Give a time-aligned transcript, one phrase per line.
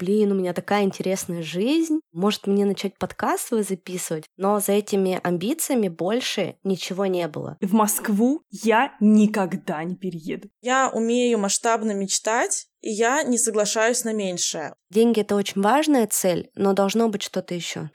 [0.00, 5.20] блин, у меня такая интересная жизнь, может мне начать подкаст свой записывать, но за этими
[5.22, 7.58] амбициями больше ничего не было.
[7.60, 10.48] В Москву я никогда не перееду.
[10.62, 14.72] Я умею масштабно мечтать, и я не соглашаюсь на меньшее.
[14.90, 17.90] Деньги— это очень важная цель, но должно быть что-то еще.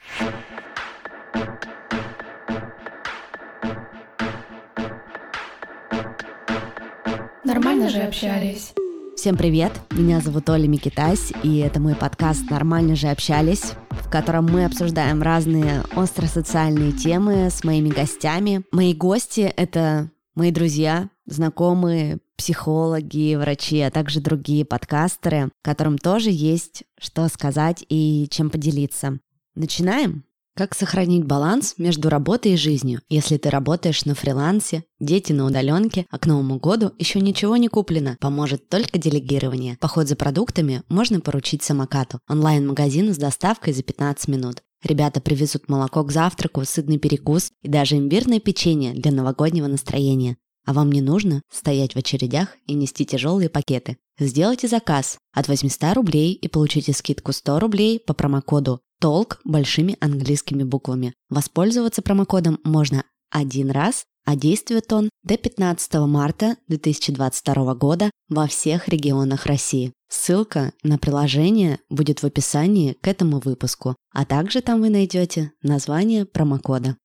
[7.43, 8.73] Нормально же общались.
[9.15, 14.45] Всем привет, меня зовут Оля Микитась, и это мой подкаст «Нормально же общались», в котором
[14.45, 18.65] мы обсуждаем разные остросоциальные темы с моими гостями.
[18.73, 26.83] Мои гости— это мои друзья, знакомые, психологи, врачи, а также другие подкастеры, которым тоже есть
[26.99, 29.19] что сказать и чем поделиться.
[29.55, 30.25] Начинаем?
[30.57, 36.05] Как сохранить баланс между работой и жизнью, если ты работаешь на фрилансе, дети на удаленке,
[36.09, 39.75] а к Новому году еще ничего не куплено, поможет только делегирование.
[39.81, 44.61] Поход за продуктами можно поручить самокату, онлайн-магазину с доставкой за 15 минут.
[44.81, 50.37] Ребята привезут молоко к завтраку, сытный перекус и даже имбирное печенье для новогоднего настроения.
[50.65, 53.97] А вам не нужно стоять в очередях и нести тяжелые пакеты.
[54.17, 60.63] Сделайте заказ от 800 рублей и получите скидку 100 рублей по промокоду толк большими английскими
[60.63, 61.13] буквами.
[61.29, 68.87] Воспользоваться промокодом можно один раз, а действует он до 15 марта 2022 года во всех
[68.87, 69.93] регионах России.
[70.09, 76.25] Ссылка на приложение будет в описании к этому выпуску, а также там вы найдете название
[76.25, 76.97] промокода.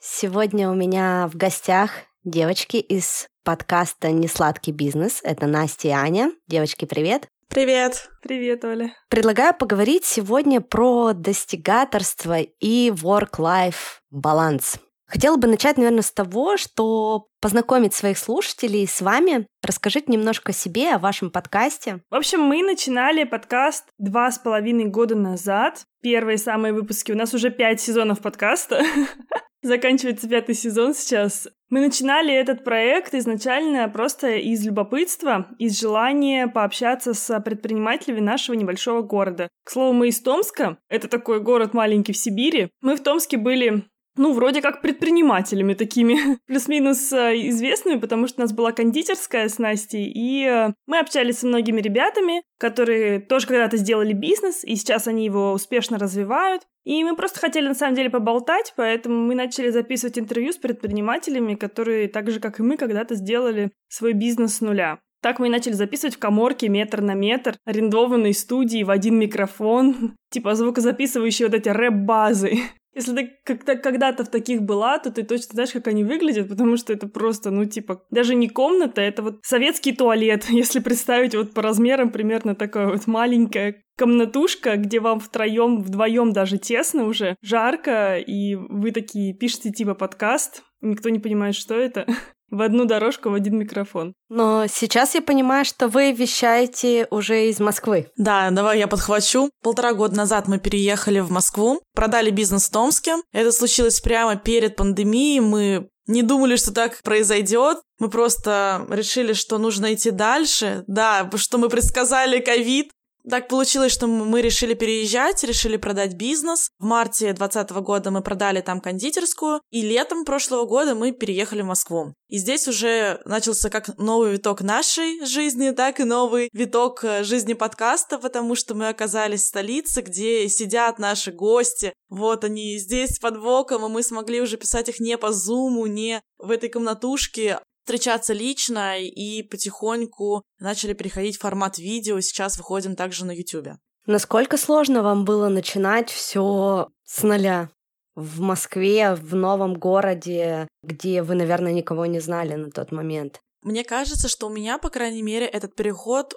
[0.00, 1.90] Сегодня у меня в гостях
[2.24, 5.20] девочки из подкаста «Несладкий бизнес».
[5.22, 6.32] Это Настя и Аня.
[6.48, 7.28] Девочки, привет!
[7.52, 8.08] Привет!
[8.22, 8.94] Привет, Оля.
[9.10, 14.78] Предлагаю поговорить сегодня про достигаторство и work-life баланс.
[15.06, 20.54] Хотела бы начать, наверное, с того, что познакомить своих слушателей с вами, расскажите немножко о
[20.54, 22.00] себе, о вашем подкасте.
[22.08, 25.82] В общем, мы начинали подкаст два с половиной года назад.
[26.00, 27.12] Первые самые выпуски.
[27.12, 28.82] У нас уже пять сезонов подкаста.
[29.62, 31.48] Заканчивается пятый сезон сейчас.
[31.70, 39.02] Мы начинали этот проект изначально просто из любопытства, из желания пообщаться с предпринимателями нашего небольшого
[39.02, 39.48] города.
[39.64, 40.78] К слову, мы из Томска.
[40.88, 42.70] Это такой город маленький в Сибири.
[42.80, 43.84] Мы в Томске были
[44.16, 49.58] ну, вроде как предпринимателями такими, плюс-минус э, известными, потому что у нас была кондитерская с
[49.58, 55.06] Настей, и э, мы общались со многими ребятами, которые тоже когда-то сделали бизнес, и сейчас
[55.06, 56.62] они его успешно развивают.
[56.84, 61.54] И мы просто хотели на самом деле поболтать, поэтому мы начали записывать интервью с предпринимателями,
[61.54, 64.98] которые так же, как и мы, когда-то сделали свой бизнес с нуля.
[65.22, 70.16] Так мы и начали записывать в коморке метр на метр, арендованной студии в один микрофон,
[70.30, 72.58] типа звукозаписывающие вот эти рэп-базы.
[72.94, 76.76] Если ты как-то когда-то в таких была, то ты точно знаешь, как они выглядят, потому
[76.76, 81.54] что это просто, ну, типа, даже не комната, это вот советский туалет, если представить вот
[81.54, 88.18] по размерам примерно такая вот маленькая комнатушка, где вам втроем, вдвоем даже тесно уже, жарко,
[88.18, 92.06] и вы такие пишете типа подкаст, никто не понимает, что это.
[92.52, 94.14] в одну дорожку, в один микрофон.
[94.28, 98.10] Но сейчас я понимаю, что вы вещаете уже из Москвы.
[98.16, 99.50] Да, давай я подхвачу.
[99.62, 103.16] Полтора года назад мы переехали в Москву, продали бизнес в Томске.
[103.32, 105.40] Это случилось прямо перед пандемией.
[105.40, 107.78] Мы не думали, что так произойдет.
[107.98, 110.84] Мы просто решили, что нужно идти дальше.
[110.86, 112.90] Да, что мы предсказали ковид,
[113.28, 116.70] так получилось, что мы решили переезжать, решили продать бизнес.
[116.78, 121.66] В марте 2020 года мы продали там кондитерскую, и летом прошлого года мы переехали в
[121.66, 122.14] Москву.
[122.28, 127.52] И здесь уже начался как новый виток нашей жизни, так и новый виток э, жизни
[127.52, 131.92] подкаста, потому что мы оказались в столице, где сидят наши гости.
[132.08, 136.22] Вот они здесь под боком, и мы смогли уже писать их не по зуму, не
[136.38, 142.20] в этой комнатушке, встречаться лично и потихоньку начали переходить в формат видео.
[142.20, 143.78] Сейчас выходим также на YouTube.
[144.06, 147.70] Насколько сложно вам было начинать все с нуля?
[148.14, 153.40] В Москве, в новом городе, где вы, наверное, никого не знали на тот момент.
[153.62, 156.34] Мне кажется, что у меня, по крайней мере, этот переход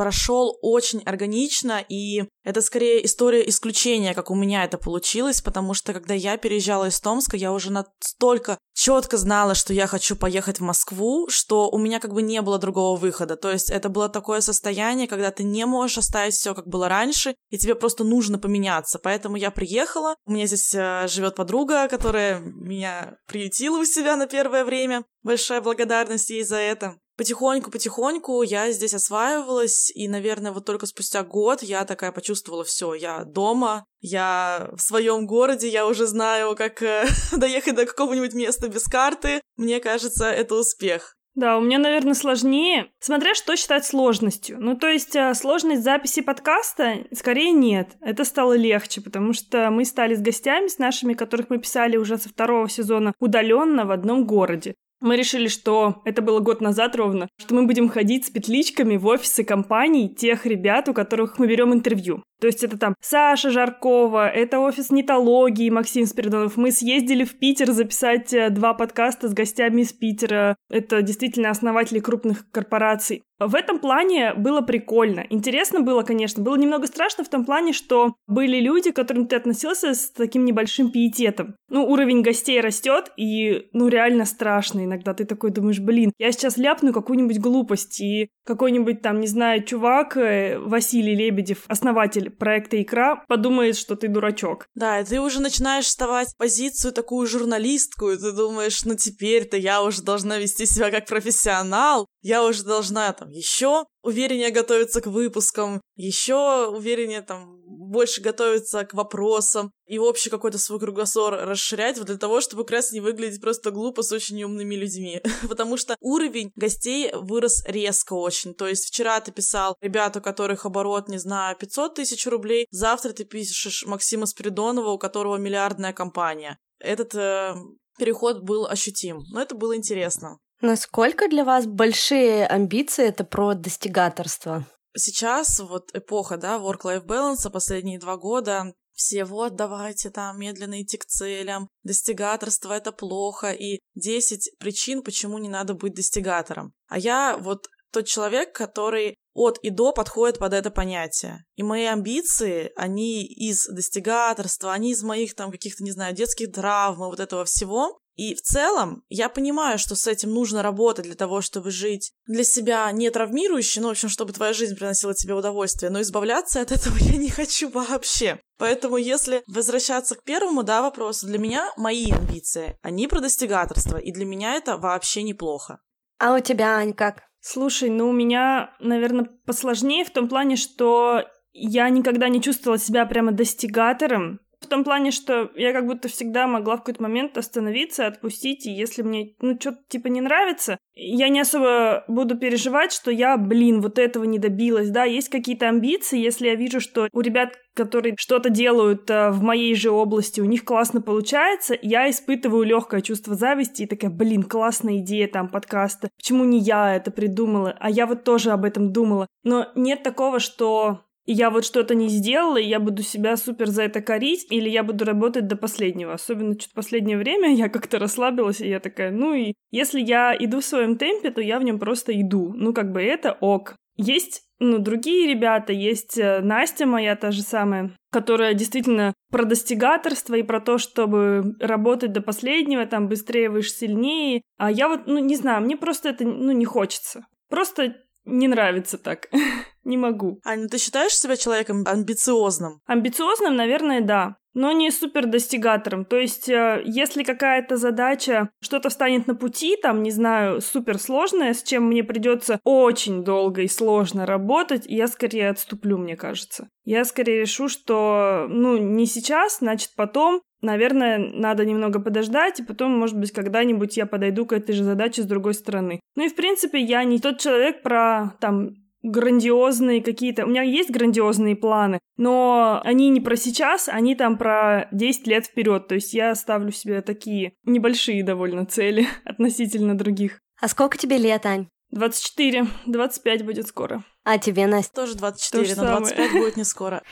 [0.00, 5.92] прошел очень органично, и это скорее история исключения, как у меня это получилось, потому что
[5.92, 10.62] когда я переезжала из Томска, я уже настолько четко знала, что я хочу поехать в
[10.62, 13.36] Москву, что у меня как бы не было другого выхода.
[13.36, 17.34] То есть это было такое состояние, когда ты не можешь оставить все, как было раньше,
[17.50, 18.98] и тебе просто нужно поменяться.
[18.98, 20.16] Поэтому я приехала.
[20.24, 25.04] У меня здесь э, живет подруга, которая меня приютила у себя на первое время.
[25.22, 26.96] Большая благодарность ей за это.
[27.20, 33.24] Потихоньку-потихоньку я здесь осваивалась, и, наверное, вот только спустя год я такая почувствовала, все, я
[33.24, 37.06] дома, я в своем городе, я уже знаю, как э,
[37.36, 39.42] доехать до какого-нибудь места без карты.
[39.58, 41.18] Мне кажется, это успех.
[41.34, 44.56] Да, у меня, наверное, сложнее, смотря что считать сложностью.
[44.58, 47.98] Ну, то есть а, сложность записи подкаста скорее нет.
[48.00, 52.16] Это стало легче, потому что мы стали с гостями, с нашими, которых мы писали уже
[52.16, 54.74] со второго сезона, удаленно в одном городе.
[55.00, 59.06] Мы решили, что это было год назад ровно, что мы будем ходить с петличками в
[59.06, 62.22] офисы компаний тех ребят, у которых мы берем интервью.
[62.40, 66.56] То есть это там Саша Жаркова, это офис нетологии Максим Спиридонов.
[66.56, 70.56] Мы съездили в Питер записать э, два подкаста с гостями из Питера.
[70.70, 73.22] Это действительно основатели крупных корпораций.
[73.40, 75.24] В этом плане было прикольно.
[75.30, 76.42] Интересно было, конечно.
[76.42, 80.44] Было немного страшно в том плане, что были люди, к которым ты относился с таким
[80.44, 81.54] небольшим пиететом.
[81.70, 85.14] Ну, уровень гостей растет, и, ну, реально страшно иногда.
[85.14, 90.16] Ты такой думаешь, блин, я сейчас ляпну какую-нибудь глупость, и какой-нибудь там, не знаю, чувак,
[90.16, 94.66] э, Василий Лебедев, основатель проекта «Икра», подумает, что ты дурачок.
[94.74, 99.82] Да, и ты уже начинаешь вставать в позицию такую журналистскую, ты думаешь, ну теперь-то я
[99.82, 105.80] уже должна вести себя как профессионал, я уже должна там еще увереннее готовиться к выпускам,
[105.96, 112.16] еще увереннее там больше готовиться к вопросам и общий какой-то свой кругосор расширять вот для
[112.16, 115.20] того, чтобы как раз не выглядеть просто глупо с очень умными людьми.
[115.48, 118.54] Потому что уровень гостей вырос резко очень.
[118.54, 123.12] То есть вчера ты писал ребят, у которых оборот, не знаю, 500 тысяч рублей, завтра
[123.12, 126.58] ты пишешь Максима Спиридонова, у которого миллиардная компания.
[126.78, 127.54] Этот э,
[127.98, 130.38] переход был ощутим, но это было интересно.
[130.60, 134.66] Насколько для вас большие амбиции это про достигаторство?
[134.96, 140.98] Сейчас вот эпоха, да, work-life balance, последние два года, все вот давайте там медленно идти
[140.98, 146.74] к целям, достигаторство это плохо, и 10 причин, почему не надо быть достигатором.
[146.88, 151.44] А я вот тот человек, который от и до подходит под это понятие.
[151.56, 156.98] И мои амбиции, они из достигаторства, они из моих там каких-то, не знаю, детских травм,
[156.98, 158.00] вот этого всего.
[158.20, 162.44] И в целом я понимаю, что с этим нужно работать для того, чтобы жить для
[162.44, 166.70] себя не травмирующе, ну, в общем, чтобы твоя жизнь приносила тебе удовольствие, но избавляться от
[166.70, 168.38] этого я не хочу вообще.
[168.58, 174.12] Поэтому если возвращаться к первому, да, вопросу, для меня мои амбиции, они про достигаторство, и
[174.12, 175.80] для меня это вообще неплохо.
[176.18, 177.22] А у тебя, Ань, как?
[177.40, 181.22] Слушай, ну у меня, наверное, посложнее в том плане, что
[181.54, 184.40] я никогда не чувствовала себя прямо достигатором,
[184.70, 189.02] том плане, что я как будто всегда могла в какой-то момент остановиться, отпустить, и если
[189.02, 193.98] мне, ну, что-то типа не нравится, я не особо буду переживать, что я, блин, вот
[193.98, 198.48] этого не добилась, да, есть какие-то амбиции, если я вижу, что у ребят, которые что-то
[198.48, 203.82] делают а, в моей же области, у них классно получается, я испытываю легкое чувство зависти
[203.82, 208.24] и такая, блин, классная идея там подкаста, почему не я это придумала, а я вот
[208.24, 211.00] тоже об этом думала, но нет такого, что
[211.32, 214.82] я вот что-то не сделала, и я буду себя супер за это корить, или я
[214.82, 216.14] буду работать до последнего.
[216.14, 220.60] Особенно что-то последнее время я как-то расслабилась, и я такая, ну и если я иду
[220.60, 222.52] в своем темпе, то я в нем просто иду.
[222.54, 223.76] Ну, как бы это ок.
[223.96, 230.34] Есть, ну, другие ребята, есть э, Настя моя та же самая, которая действительно про достигаторство
[230.34, 234.40] и про то, чтобы работать до последнего, там, быстрее, выше, сильнее.
[234.56, 237.26] А я вот, ну, не знаю, мне просто это, ну, не хочется.
[237.50, 239.28] Просто не нравится так.
[239.84, 240.40] не могу.
[240.44, 242.80] Аня, ты считаешь себя человеком амбициозным?
[242.86, 244.36] Амбициозным, наверное, да.
[244.52, 246.04] Но не супер достигатором.
[246.04, 251.54] То есть, э, если какая-то задача, что-то встанет на пути, там, не знаю, супер сложная,
[251.54, 256.68] с чем мне придется очень долго и сложно работать, я скорее отступлю, мне кажется.
[256.84, 262.92] Я скорее решу, что, ну, не сейчас, значит, потом, Наверное, надо немного подождать, и потом,
[262.98, 266.00] может быть, когда-нибудь я подойду к этой же задаче с другой стороны.
[266.16, 270.44] Ну и, в принципе, я не тот человек про, там, грандиозные какие-то...
[270.44, 275.46] У меня есть грандиозные планы, но они не про сейчас, они там про 10 лет
[275.46, 275.88] вперед.
[275.88, 280.40] То есть я ставлю себе такие небольшие довольно цели относительно других.
[280.60, 281.68] А сколько тебе лет, Ань?
[281.90, 284.04] 24, 25 будет скоро.
[284.24, 284.94] А тебе, Настя?
[284.94, 287.02] Тоже 24, То но 25 будет не скоро.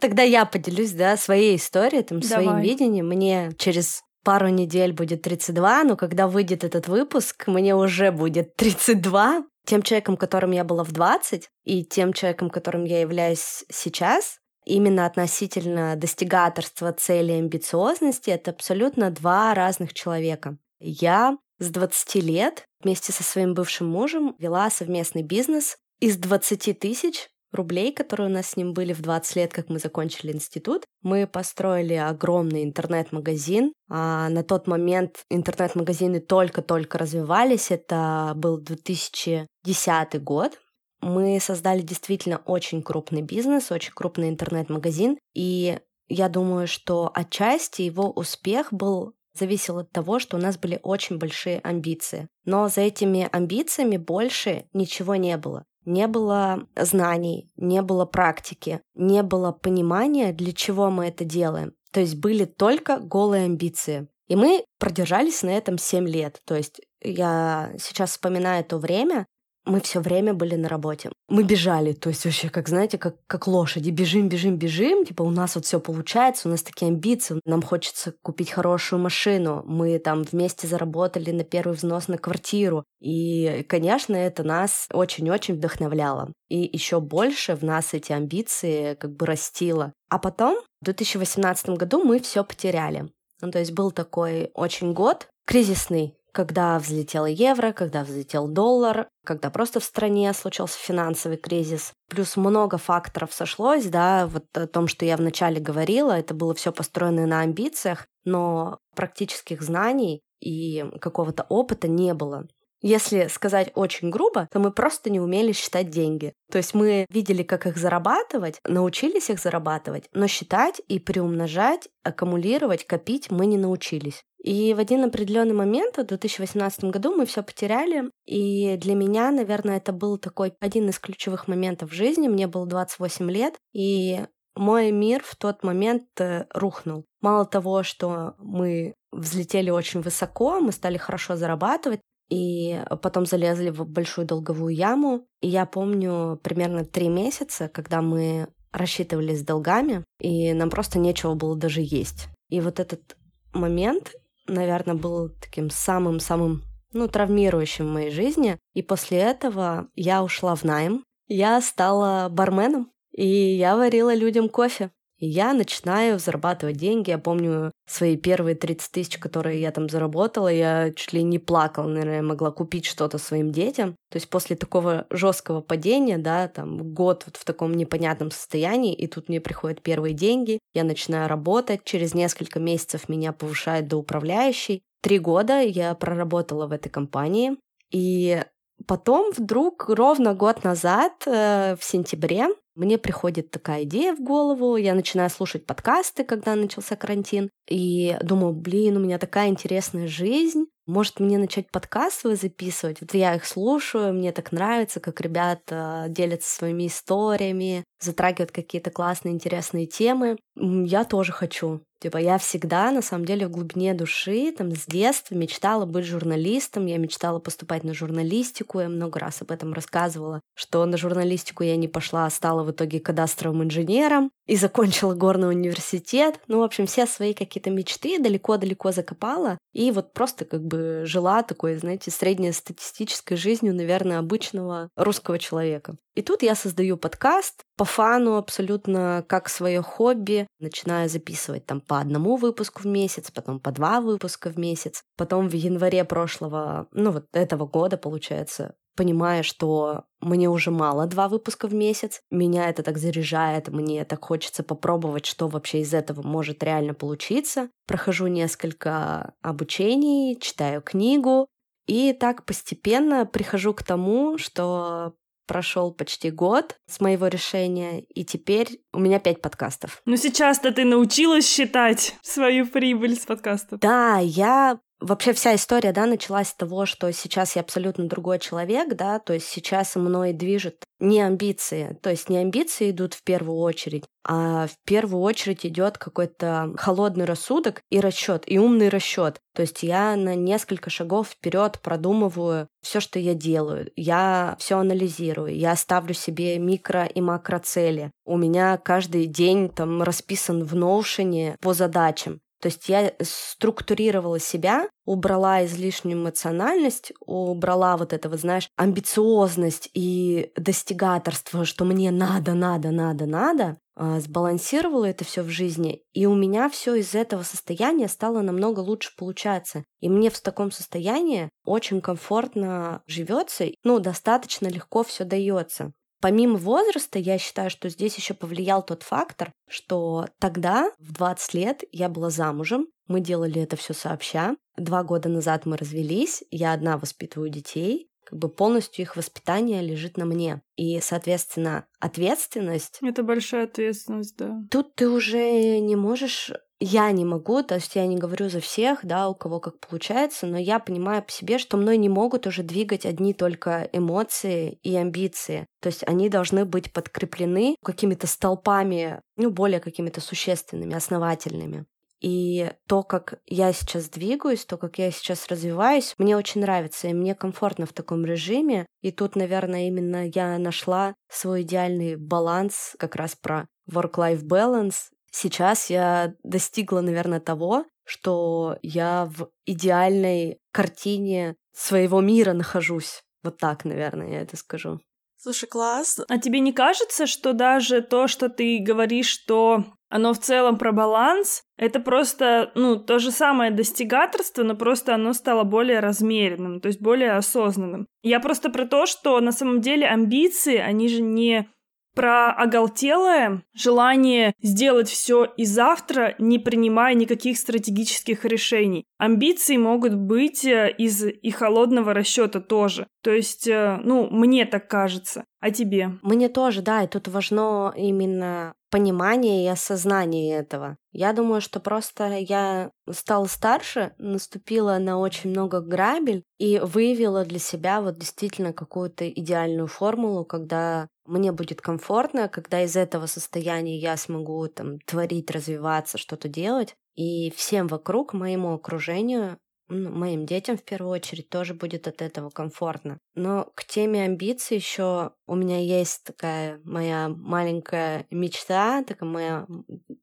[0.00, 2.44] Тогда я поделюсь, да, своей историей, там, Давай.
[2.44, 3.08] своим видением.
[3.08, 9.44] Мне через пару недель будет 32, но когда выйдет этот выпуск, мне уже будет 32.
[9.66, 15.06] Тем человеком, которым я была в 20, и тем человеком, которым я являюсь сейчас, именно
[15.06, 20.56] относительно достигаторства цели и амбициозности, это абсолютно два разных человека.
[20.80, 25.76] Я с 20 лет вместе со своим бывшим мужем вела совместный бизнес.
[26.00, 29.78] Из 20 тысяч рублей, которые у нас с ним были в 20 лет, как мы
[29.78, 30.84] закончили институт.
[31.02, 33.72] Мы построили огромный интернет-магазин.
[33.88, 37.70] А на тот момент интернет-магазины только-только развивались.
[37.70, 40.58] Это был 2010 год.
[41.00, 45.18] Мы создали действительно очень крупный бизнес, очень крупный интернет-магазин.
[45.34, 45.78] И
[46.08, 51.18] я думаю, что отчасти его успех был зависел от того, что у нас были очень
[51.18, 52.28] большие амбиции.
[52.44, 55.64] Но за этими амбициями больше ничего не было.
[55.84, 61.72] Не было знаний, не было практики, не было понимания, для чего мы это делаем.
[61.92, 64.08] То есть были только голые амбиции.
[64.28, 66.40] И мы продержались на этом 7 лет.
[66.44, 69.26] То есть я сейчас вспоминаю то время,
[69.70, 71.10] мы все время были на работе.
[71.28, 73.90] Мы бежали, то есть вообще, как знаете, как, как лошади.
[73.90, 75.04] Бежим, бежим, бежим.
[75.04, 77.40] Типа у нас вот все получается, у нас такие амбиции.
[77.44, 79.62] Нам хочется купить хорошую машину.
[79.66, 82.84] Мы там вместе заработали на первый взнос на квартиру.
[83.00, 86.32] И, конечно, это нас очень-очень вдохновляло.
[86.48, 89.92] И еще больше в нас эти амбиции как бы растило.
[90.08, 93.08] А потом, в 2018 году мы все потеряли.
[93.40, 99.50] Ну, то есть был такой очень год кризисный, когда взлетел евро, когда взлетел доллар, когда
[99.50, 101.92] просто в стране случился финансовый кризис.
[102.08, 106.72] Плюс много факторов сошлось, да, вот о том, что я вначале говорила, это было все
[106.72, 112.46] построено на амбициях, но практических знаний и какого-то опыта не было.
[112.82, 116.32] Если сказать очень грубо, то мы просто не умели считать деньги.
[116.50, 122.86] То есть мы видели, как их зарабатывать, научились их зарабатывать, но считать и приумножать, аккумулировать,
[122.86, 124.22] копить мы не научились.
[124.42, 128.10] И в один определенный момент, в 2018 году, мы все потеряли.
[128.26, 132.28] И для меня, наверное, это был такой один из ключевых моментов в жизни.
[132.28, 134.20] Мне было 28 лет, и
[134.56, 137.04] мой мир в тот момент э, рухнул.
[137.20, 143.86] Мало того, что мы взлетели очень высоко, мы стали хорошо зарабатывать, и потом залезли в
[143.86, 145.26] большую долговую яму.
[145.40, 151.34] И я помню примерно три месяца, когда мы рассчитывались с долгами, и нам просто нечего
[151.34, 152.28] было даже есть.
[152.48, 153.16] И вот этот
[153.52, 154.12] момент,
[154.54, 158.58] наверное, был таким самым-самым, ну, травмирующим в моей жизни.
[158.74, 161.04] И после этого я ушла в найм.
[161.26, 164.90] Я стала барменом, и я варила людям кофе.
[165.20, 167.10] И я начинаю зарабатывать деньги.
[167.10, 171.88] Я помню свои первые 30 тысяч, которые я там заработала, я чуть ли не плакала,
[171.88, 173.94] наверное, я могла купить что-то своим детям.
[174.10, 179.06] То есть после такого жесткого падения, да, там год вот в таком непонятном состоянии, и
[179.06, 184.82] тут мне приходят первые деньги, я начинаю работать, через несколько месяцев меня повышают до управляющей.
[185.02, 187.56] Три года я проработала в этой компании,
[187.90, 188.42] и
[188.86, 192.48] потом вдруг ровно год назад, э, в сентябре,
[192.80, 198.54] мне приходит такая идея в голову, я начинаю слушать подкасты, когда начался карантин, и думаю,
[198.54, 203.00] блин, у меня такая интересная жизнь, может мне начать подкаст свой записывать?
[203.00, 209.34] Вот я их слушаю, мне так нравится, как ребята делятся своими историями, затрагивают какие-то классные,
[209.34, 210.36] интересные темы.
[210.56, 211.80] Я тоже хочу.
[212.00, 216.86] Типа я всегда, на самом деле, в глубине души, там, с детства мечтала быть журналистом,
[216.86, 221.76] я мечтала поступать на журналистику, я много раз об этом рассказывала, что на журналистику я
[221.76, 226.40] не пошла, а стала в итоге кадастровым инженером и закончила горный университет.
[226.48, 231.42] Ну, в общем, все свои какие-то мечты далеко-далеко закопала и вот просто как бы жила
[231.42, 235.96] такой, знаете, среднестатистической жизнью, наверное, обычного русского человека.
[236.14, 241.98] И тут я создаю подкаст по фану абсолютно как свое хобби, начинаю записывать там по
[241.98, 245.02] одному выпуску в месяц, потом по два выпуска в месяц.
[245.16, 251.28] Потом в январе прошлого, ну вот этого года, получается, понимая, что мне уже мало два
[251.28, 256.20] выпуска в месяц, меня это так заряжает, мне так хочется попробовать, что вообще из этого
[256.20, 257.70] может реально получиться.
[257.86, 261.46] Прохожу несколько обучений, читаю книгу,
[261.86, 265.14] и так постепенно прихожу к тому, что
[265.46, 270.02] прошел почти год с моего решения, и теперь у меня пять подкастов.
[270.04, 273.80] Ну сейчас-то ты научилась считать свою прибыль с подкастов.
[273.80, 278.94] Да, я Вообще вся история, да, началась с того, что сейчас я абсолютно другой человек,
[278.94, 283.56] да, то есть сейчас мной движет не амбиции, то есть не амбиции идут в первую
[283.60, 289.40] очередь, а в первую очередь идет какой-то холодный рассудок и расчет, и умный расчет.
[289.54, 293.90] То есть я на несколько шагов вперед продумываю все, что я делаю.
[293.96, 295.56] Я все анализирую.
[295.56, 298.10] Я ставлю себе микро и макро цели.
[298.26, 302.40] У меня каждый день там расписан в ноушене по задачам.
[302.60, 310.52] То есть я структурировала себя, убрала излишнюю эмоциональность, убрала вот это, вот, знаешь, амбициозность и
[310.56, 316.34] достигаторство, что мне надо, надо, надо, надо, а, сбалансировала это все в жизни, и у
[316.34, 319.84] меня все из этого состояния стало намного лучше получаться.
[320.00, 325.92] И мне в таком состоянии очень комфортно живется, ну, достаточно легко все дается.
[326.20, 331.84] Помимо возраста, я считаю, что здесь еще повлиял тот фактор, что тогда, в 20 лет,
[331.92, 334.56] я была замужем, мы делали это все сообща.
[334.76, 340.16] Два года назад мы развелись, я одна воспитываю детей, как бы полностью их воспитание лежит
[340.16, 340.62] на мне.
[340.76, 342.98] И, соответственно, ответственность...
[343.02, 344.62] Это большая ответственность, да.
[344.70, 349.00] Тут ты уже не можешь я не могу, то есть я не говорю за всех,
[349.04, 352.62] да, у кого как получается, но я понимаю по себе, что мной не могут уже
[352.62, 355.66] двигать одни только эмоции и амбиции.
[355.80, 361.86] То есть они должны быть подкреплены какими-то столпами, ну, более какими-то существенными, основательными.
[362.20, 367.14] И то, как я сейчас двигаюсь, то, как я сейчас развиваюсь, мне очень нравится, и
[367.14, 368.86] мне комфортно в таком режиме.
[369.00, 375.08] И тут, наверное, именно я нашла свой идеальный баланс как раз про work-life balance.
[375.30, 383.22] Сейчас я достигла, наверное, того, что я в идеальной картине своего мира нахожусь.
[383.42, 385.00] Вот так, наверное, я это скажу.
[385.36, 386.20] Слушай, класс.
[386.28, 390.92] А тебе не кажется, что даже то, что ты говоришь, что оно в целом про
[390.92, 396.88] баланс, это просто, ну, то же самое достигаторство, но просто оно стало более размеренным, то
[396.88, 398.06] есть более осознанным.
[398.22, 401.70] Я просто про то, что на самом деле амбиции, они же не
[402.14, 409.04] про оголтелое желание сделать все и завтра, не принимая никаких стратегических решений.
[409.18, 413.06] Амбиции могут быть э, из и холодного расчета тоже.
[413.22, 415.44] То есть, э, ну, мне так кажется.
[415.60, 416.12] А тебе?
[416.22, 420.96] Мне тоже, да, и тут важно именно понимание и осознание этого.
[421.12, 427.58] Я думаю, что просто я стала старше, наступила на очень много грабель и выявила для
[427.58, 434.16] себя вот действительно какую-то идеальную формулу, когда мне будет комфортно, когда из этого состояния я
[434.16, 439.58] смогу там творить, развиваться, что-то делать, и всем вокруг, моему окружению,
[439.90, 443.18] ну, моим детям в первую очередь тоже будет от этого комфортно.
[443.34, 449.66] Но к теме амбиций еще у меня есть такая моя маленькая мечта, такая моя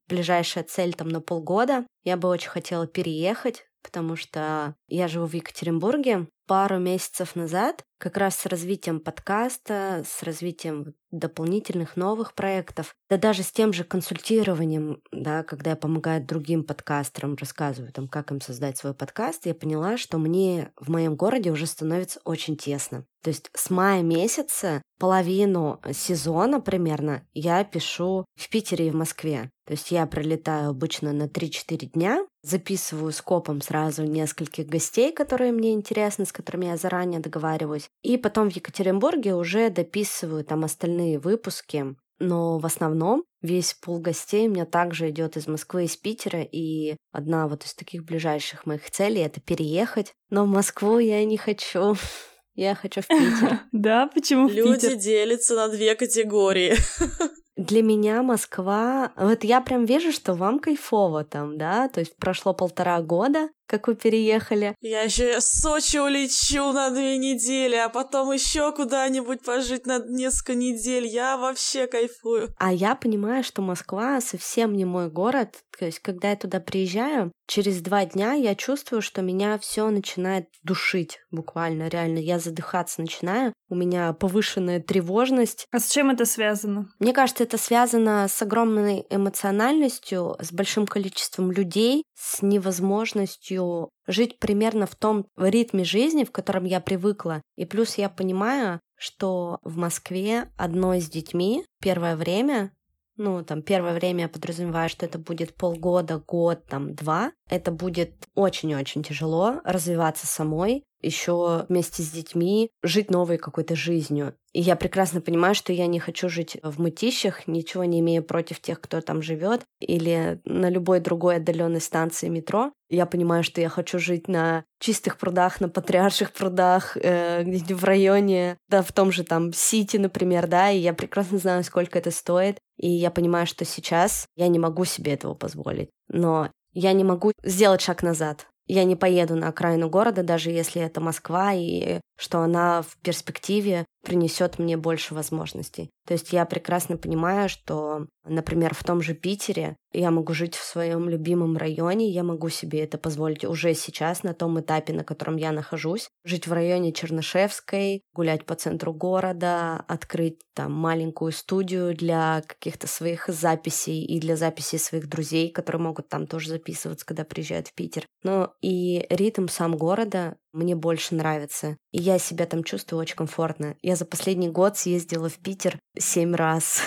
[0.06, 1.86] ближайшая цель там на полгода.
[2.02, 6.28] Я бы очень хотела переехать, потому что я живу в Екатеринбурге.
[6.48, 13.42] Пару месяцев назад как раз с развитием подкаста, с развитием дополнительных новых проектов, да даже
[13.42, 18.78] с тем же консультированием, да, когда я помогаю другим подкастерам, рассказываю там, как им создать
[18.78, 23.04] свой подкаст, я поняла, что мне в моем городе уже становится очень тесно.
[23.22, 29.50] То есть с мая месяца половину сезона примерно я пишу в Питере и в Москве.
[29.66, 35.72] То есть я прилетаю обычно на 3-4 дня, записываю скопом сразу нескольких гостей, которые мне
[35.72, 41.96] интересны, с которыми я заранее договариваюсь, и потом в Екатеринбурге уже дописываю там остальные выпуски.
[42.20, 46.96] Но в основном весь пул гостей у меня также идет из Москвы, из Питера, и
[47.12, 50.12] одна вот из таких ближайших моих целей— это переехать.
[50.30, 51.94] Но в Москву я не хочу.
[52.54, 53.60] Я хочу в Питер.
[53.72, 54.64] Да, почему в Питер?
[54.64, 56.74] Люди делятся на две категории.
[57.58, 59.10] Для меня Москва...
[59.16, 61.88] Вот я прям вижу, что вам кайфово там, да?
[61.88, 64.74] То есть прошло полтора года, как вы переехали.
[64.80, 70.54] Я еще в Сочи улечу на две недели, а потом еще куда-нибудь пожить на несколько
[70.54, 71.06] недель.
[71.06, 72.48] Я вообще кайфую.
[72.58, 75.58] А я понимаю, что Москва совсем не мой город.
[75.78, 80.48] То есть, когда я туда приезжаю, через два дня я чувствую, что меня все начинает
[80.64, 82.18] душить буквально, реально.
[82.18, 85.66] Я задыхаться начинаю, у меня повышенная тревожность.
[85.70, 86.90] А с чем это связано?
[86.98, 94.86] Мне кажется, это связано с огромной эмоциональностью, с большим количеством людей, с невозможностью жить примерно
[94.86, 97.42] в том ритме жизни, в котором я привыкла.
[97.54, 102.72] И плюс я понимаю, что в Москве одной с детьми первое время
[103.18, 107.32] ну, там, первое время я подразумеваю, что это будет полгода, год, там, два.
[107.50, 114.34] Это будет очень-очень тяжело развиваться самой, еще вместе с детьми, жить новой какой-то жизнью.
[114.52, 118.60] И я прекрасно понимаю, что я не хочу жить в мытищах, ничего не имею против
[118.60, 122.72] тех, кто там живет, или на любой другой отдаленной станции метро.
[122.88, 127.84] Я понимаю, что я хочу жить на чистых прудах, на патриарших прудах, э, где-нибудь в
[127.84, 132.10] районе, да, в том же там Сити, например, да, и я прекрасно знаю, сколько это
[132.10, 132.58] стоит.
[132.78, 135.90] И я понимаю, что сейчас я не могу себе этого позволить.
[136.08, 138.46] Но я не могу сделать шаг назад.
[138.66, 143.86] Я не поеду на окраину города, даже если это Москва, и что она в перспективе
[144.02, 145.90] принесет мне больше возможностей.
[146.06, 150.64] То есть я прекрасно понимаю, что, например, в том же Питере я могу жить в
[150.64, 155.36] своем любимом районе, я могу себе это позволить уже сейчас, на том этапе, на котором
[155.36, 156.08] я нахожусь.
[156.24, 163.28] Жить в районе Чернышевской, гулять по центру города, открыть там маленькую студию для каких-то своих
[163.28, 168.06] записей и для записей своих друзей, которые могут там тоже записываться, когда приезжают в Питер.
[168.22, 171.76] Но и ритм сам города мне больше нравится.
[171.92, 173.76] И я себя там чувствую очень комфортно.
[173.82, 176.82] Я за последний год съездила в Питер семь раз.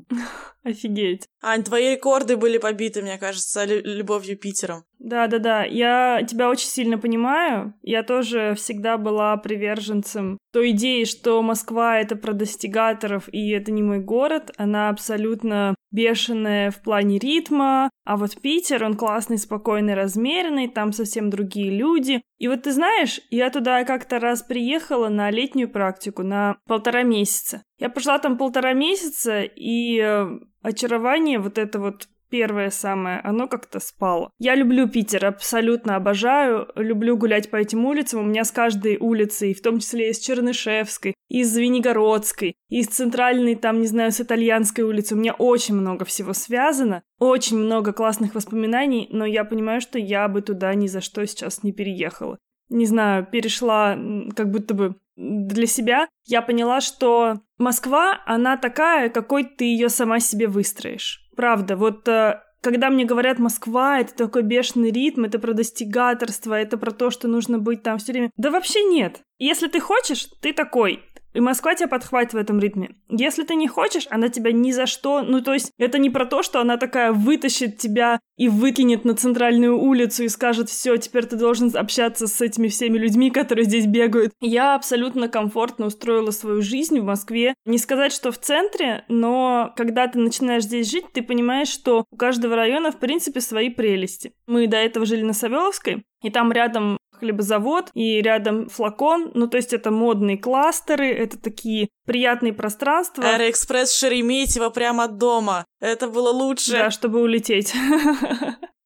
[0.64, 1.26] Офигеть.
[1.42, 4.84] Ань, твои рекорды были побиты, мне кажется, любовью Питером.
[5.00, 7.74] Да-да-да, я тебя очень сильно понимаю.
[7.82, 13.82] Я тоже всегда была приверженцем той идеи, что Москва— это про достигаторов, и это не
[13.82, 14.52] мой город.
[14.56, 21.30] Она абсолютно бешеная в плане ритма, а вот Питер, он классный, спокойный, размеренный, там совсем
[21.30, 22.22] другие люди.
[22.38, 27.62] И вот ты знаешь, я туда как-то раз приехала на летнюю практику, на полтора месяца.
[27.78, 30.26] Я пошла там полтора месяца, и э,
[30.62, 34.30] очарование вот это вот первое самое, оно как-то спало.
[34.38, 38.20] Я люблю Питер, абсолютно обожаю, люблю гулять по этим улицам.
[38.20, 43.82] У меня с каждой улицей, в том числе из Чернышевской, из Звенигородской, из центральной, там,
[43.82, 49.08] не знаю, с итальянской улицы, у меня очень много всего связано, очень много классных воспоминаний,
[49.10, 52.38] но я понимаю, что я бы туда ни за что сейчас не переехала.
[52.70, 53.98] Не знаю, перешла
[54.34, 60.18] как будто бы для себя, я поняла, что Москва, она такая, какой ты ее сама
[60.18, 61.21] себе выстроишь.
[61.36, 66.78] Правда, вот э, когда мне говорят Москва, это такой бешеный ритм, это про достигаторство, это
[66.78, 68.30] про то, что нужно быть там все время.
[68.36, 69.20] Да вообще нет.
[69.38, 71.02] Если ты хочешь, ты такой.
[71.34, 72.90] И Москва тебя подхватит в этом ритме.
[73.08, 75.22] Если ты не хочешь, она тебя ни за что...
[75.22, 79.14] Ну, то есть, это не про то, что она такая вытащит тебя и выкинет на
[79.14, 83.86] центральную улицу и скажет, все, теперь ты должен общаться с этими всеми людьми, которые здесь
[83.86, 84.32] бегают.
[84.40, 87.54] Я абсолютно комфортно устроила свою жизнь в Москве.
[87.64, 92.16] Не сказать, что в центре, но когда ты начинаешь здесь жить, ты понимаешь, что у
[92.16, 94.32] каждого района, в принципе, свои прелести.
[94.46, 99.30] Мы до этого жили на Савеловской, и там рядом хлебозавод и рядом флакон.
[99.34, 103.24] Ну, то есть это модные кластеры, это такие приятные пространства.
[103.24, 105.64] Аэроэкспресс Шереметьево прямо от дома.
[105.80, 106.72] Это было лучше.
[106.72, 107.74] Да, чтобы улететь.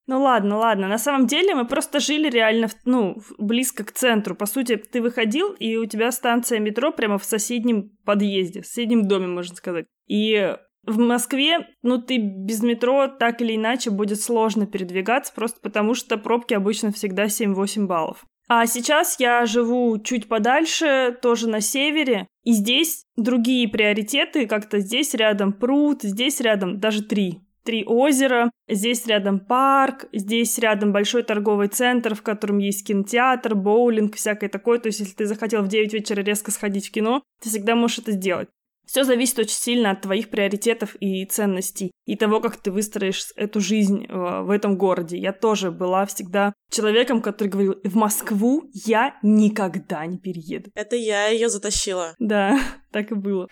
[0.09, 0.87] Ну ладно, ладно.
[0.87, 4.35] На самом деле мы просто жили реально, ну, близко к центру.
[4.35, 9.05] По сути, ты выходил, и у тебя станция метро прямо в соседнем подъезде, в соседнем
[9.05, 9.85] доме, можно сказать.
[10.07, 10.55] И
[10.87, 16.17] в Москве, ну, ты без метро так или иначе будет сложно передвигаться, просто потому что
[16.17, 18.25] пробки обычно всегда 7-8 баллов.
[18.49, 25.13] А сейчас я живу чуть подальше, тоже на севере, и здесь другие приоритеты, как-то здесь
[25.13, 27.41] рядом пруд, здесь рядом даже три.
[27.65, 34.15] Три озера, здесь рядом парк, здесь рядом большой торговый центр, в котором есть кинотеатр, боулинг,
[34.15, 34.79] всякое такое.
[34.79, 37.99] То есть, если ты захотел в 9 вечера резко сходить в кино, ты всегда можешь
[37.99, 38.47] это сделать.
[38.87, 43.59] Все зависит очень сильно от твоих приоритетов и ценностей, и того, как ты выстроишь эту
[43.59, 45.17] жизнь э, в этом городе.
[45.17, 50.71] Я тоже была всегда человеком, который говорил, в Москву я никогда не перееду.
[50.73, 52.15] Это я ее затащила.
[52.17, 52.59] Да,
[52.91, 53.47] так и было.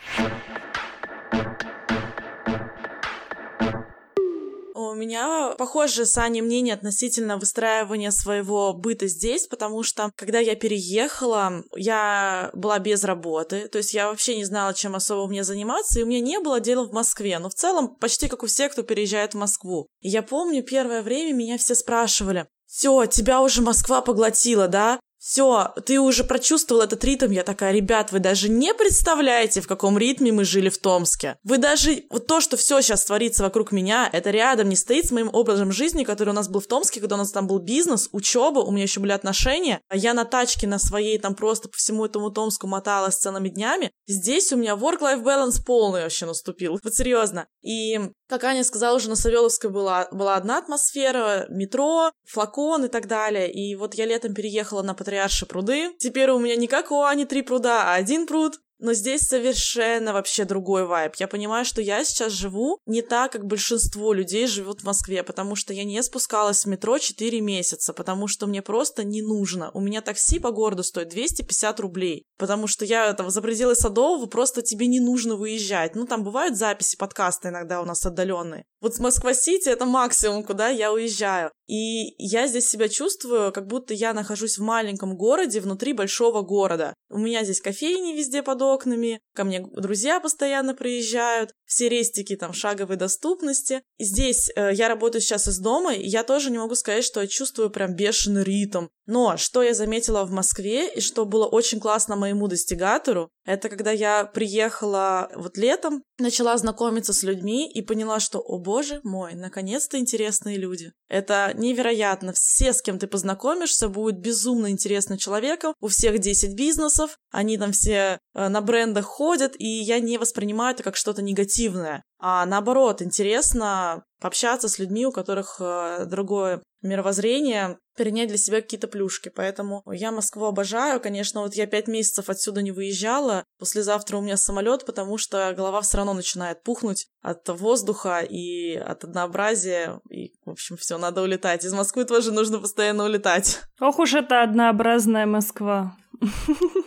[4.89, 10.55] У меня похожее с Аней мнение относительно выстраивания своего быта здесь, потому что, когда я
[10.55, 15.99] переехала, я была без работы, то есть я вообще не знала, чем особо мне заниматься,
[15.99, 18.71] и у меня не было дела в Москве, но в целом почти как у всех,
[18.71, 19.87] кто переезжает в Москву.
[20.01, 24.99] И я помню, первое время меня все спрашивали, все, тебя уже Москва поглотила, да?
[25.25, 27.31] Все, ты уже прочувствовал этот ритм.
[27.31, 31.39] Я такая, ребят, вы даже не представляете, в каком ритме мы жили в Томске.
[31.43, 35.11] Вы даже, вот то, что все сейчас творится вокруг меня, это рядом не стоит с
[35.11, 38.07] моим образом жизни, который у нас был в Томске, когда у нас там был бизнес,
[38.11, 39.81] учеба, у меня еще были отношения.
[39.89, 43.89] А я на тачке на своей там просто по всему этому Томску моталась целыми днями.
[44.05, 46.77] Здесь у меня work-life balance полный вообще наступил.
[46.83, 47.47] Вот серьезно.
[47.63, 53.07] И, как Аня сказала, уже на Савеловской была, была одна атмосфера, метро, флакон и так
[53.07, 53.51] далее.
[53.51, 55.93] И вот я летом переехала на Патриарши Патриарши пруды.
[55.97, 58.59] Теперь у меня не как у Ани три пруда, а один пруд.
[58.77, 61.15] Но здесь совершенно вообще другой вайб.
[61.15, 65.55] Я понимаю, что я сейчас живу не так, как большинство людей живут в Москве, потому
[65.55, 69.71] что я не спускалась в метро 4 месяца, потому что мне просто не нужно.
[69.73, 74.25] У меня такси по городу стоит 250 рублей, потому что я там за пределы Садового
[74.25, 75.95] просто тебе не нужно выезжать.
[75.95, 78.65] Ну, там бывают записи подкаста иногда у нас отдаленные.
[78.81, 81.49] Вот с Москва-Сити это максимум, куда я уезжаю.
[81.67, 86.93] И я здесь себя чувствую, как будто я нахожусь в маленьком городе внутри большого города.
[87.09, 92.53] У меня здесь кофейни везде под окнами, ко мне друзья постоянно приезжают, все рестики там
[92.53, 93.81] шаговой доступности.
[93.99, 97.27] Здесь э, я работаю сейчас из дома, и я тоже не могу сказать, что я
[97.27, 98.87] чувствую прям бешеный ритм.
[99.07, 103.91] Но что я заметила в Москве, и что было очень классно моему достигатору, это когда
[103.91, 109.99] я приехала вот летом, начала знакомиться с людьми и поняла, что, о боже мой, наконец-то
[109.99, 110.91] интересные люди.
[111.07, 112.33] Это невероятно.
[112.33, 115.73] Все, с кем ты познакомишься, будут безумно интересным человеком.
[115.81, 120.73] У всех 10 бизнесов, они там все э, на брендах ходят, и я не воспринимаю
[120.73, 122.03] это как что-то негативное.
[122.19, 128.87] А наоборот, интересно пообщаться с людьми, у которых э, другое мировоззрение, перенять для себя какие-то
[128.87, 129.31] плюшки.
[129.33, 130.99] Поэтому я Москву обожаю.
[130.99, 133.43] Конечно, вот я пять месяцев отсюда не выезжала.
[133.59, 139.03] Послезавтра у меня самолет, потому что голова все равно начинает пухнуть от воздуха и от
[139.03, 139.99] однообразия.
[140.09, 141.65] И, в общем, все, надо улетать.
[141.65, 143.59] Из Москвы тоже нужно постоянно улетать.
[143.79, 145.95] Ох уж это однообразная Москва.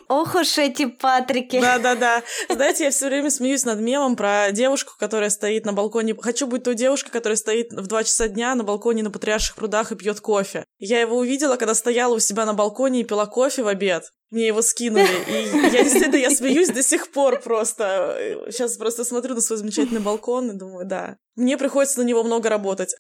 [0.09, 1.61] Ох уж эти Патрики.
[1.61, 2.23] Да-да-да.
[2.49, 6.15] Знаете, я все время смеюсь над мемом про девушку, которая стоит на балконе.
[6.21, 9.93] Хочу быть той девушкой, которая стоит в 2 часа дня на балконе на Патриарших прудах
[9.93, 10.65] и пьет кофе.
[10.79, 14.11] Я его увидела, когда стояла у себя на балконе и пила кофе в обед.
[14.31, 15.09] Мне его скинули.
[15.27, 18.45] И я действительно, я смеюсь до сих пор просто.
[18.51, 21.17] Сейчас просто смотрю на свой замечательный балкон и думаю, да.
[21.35, 22.97] Мне приходится на него много работать.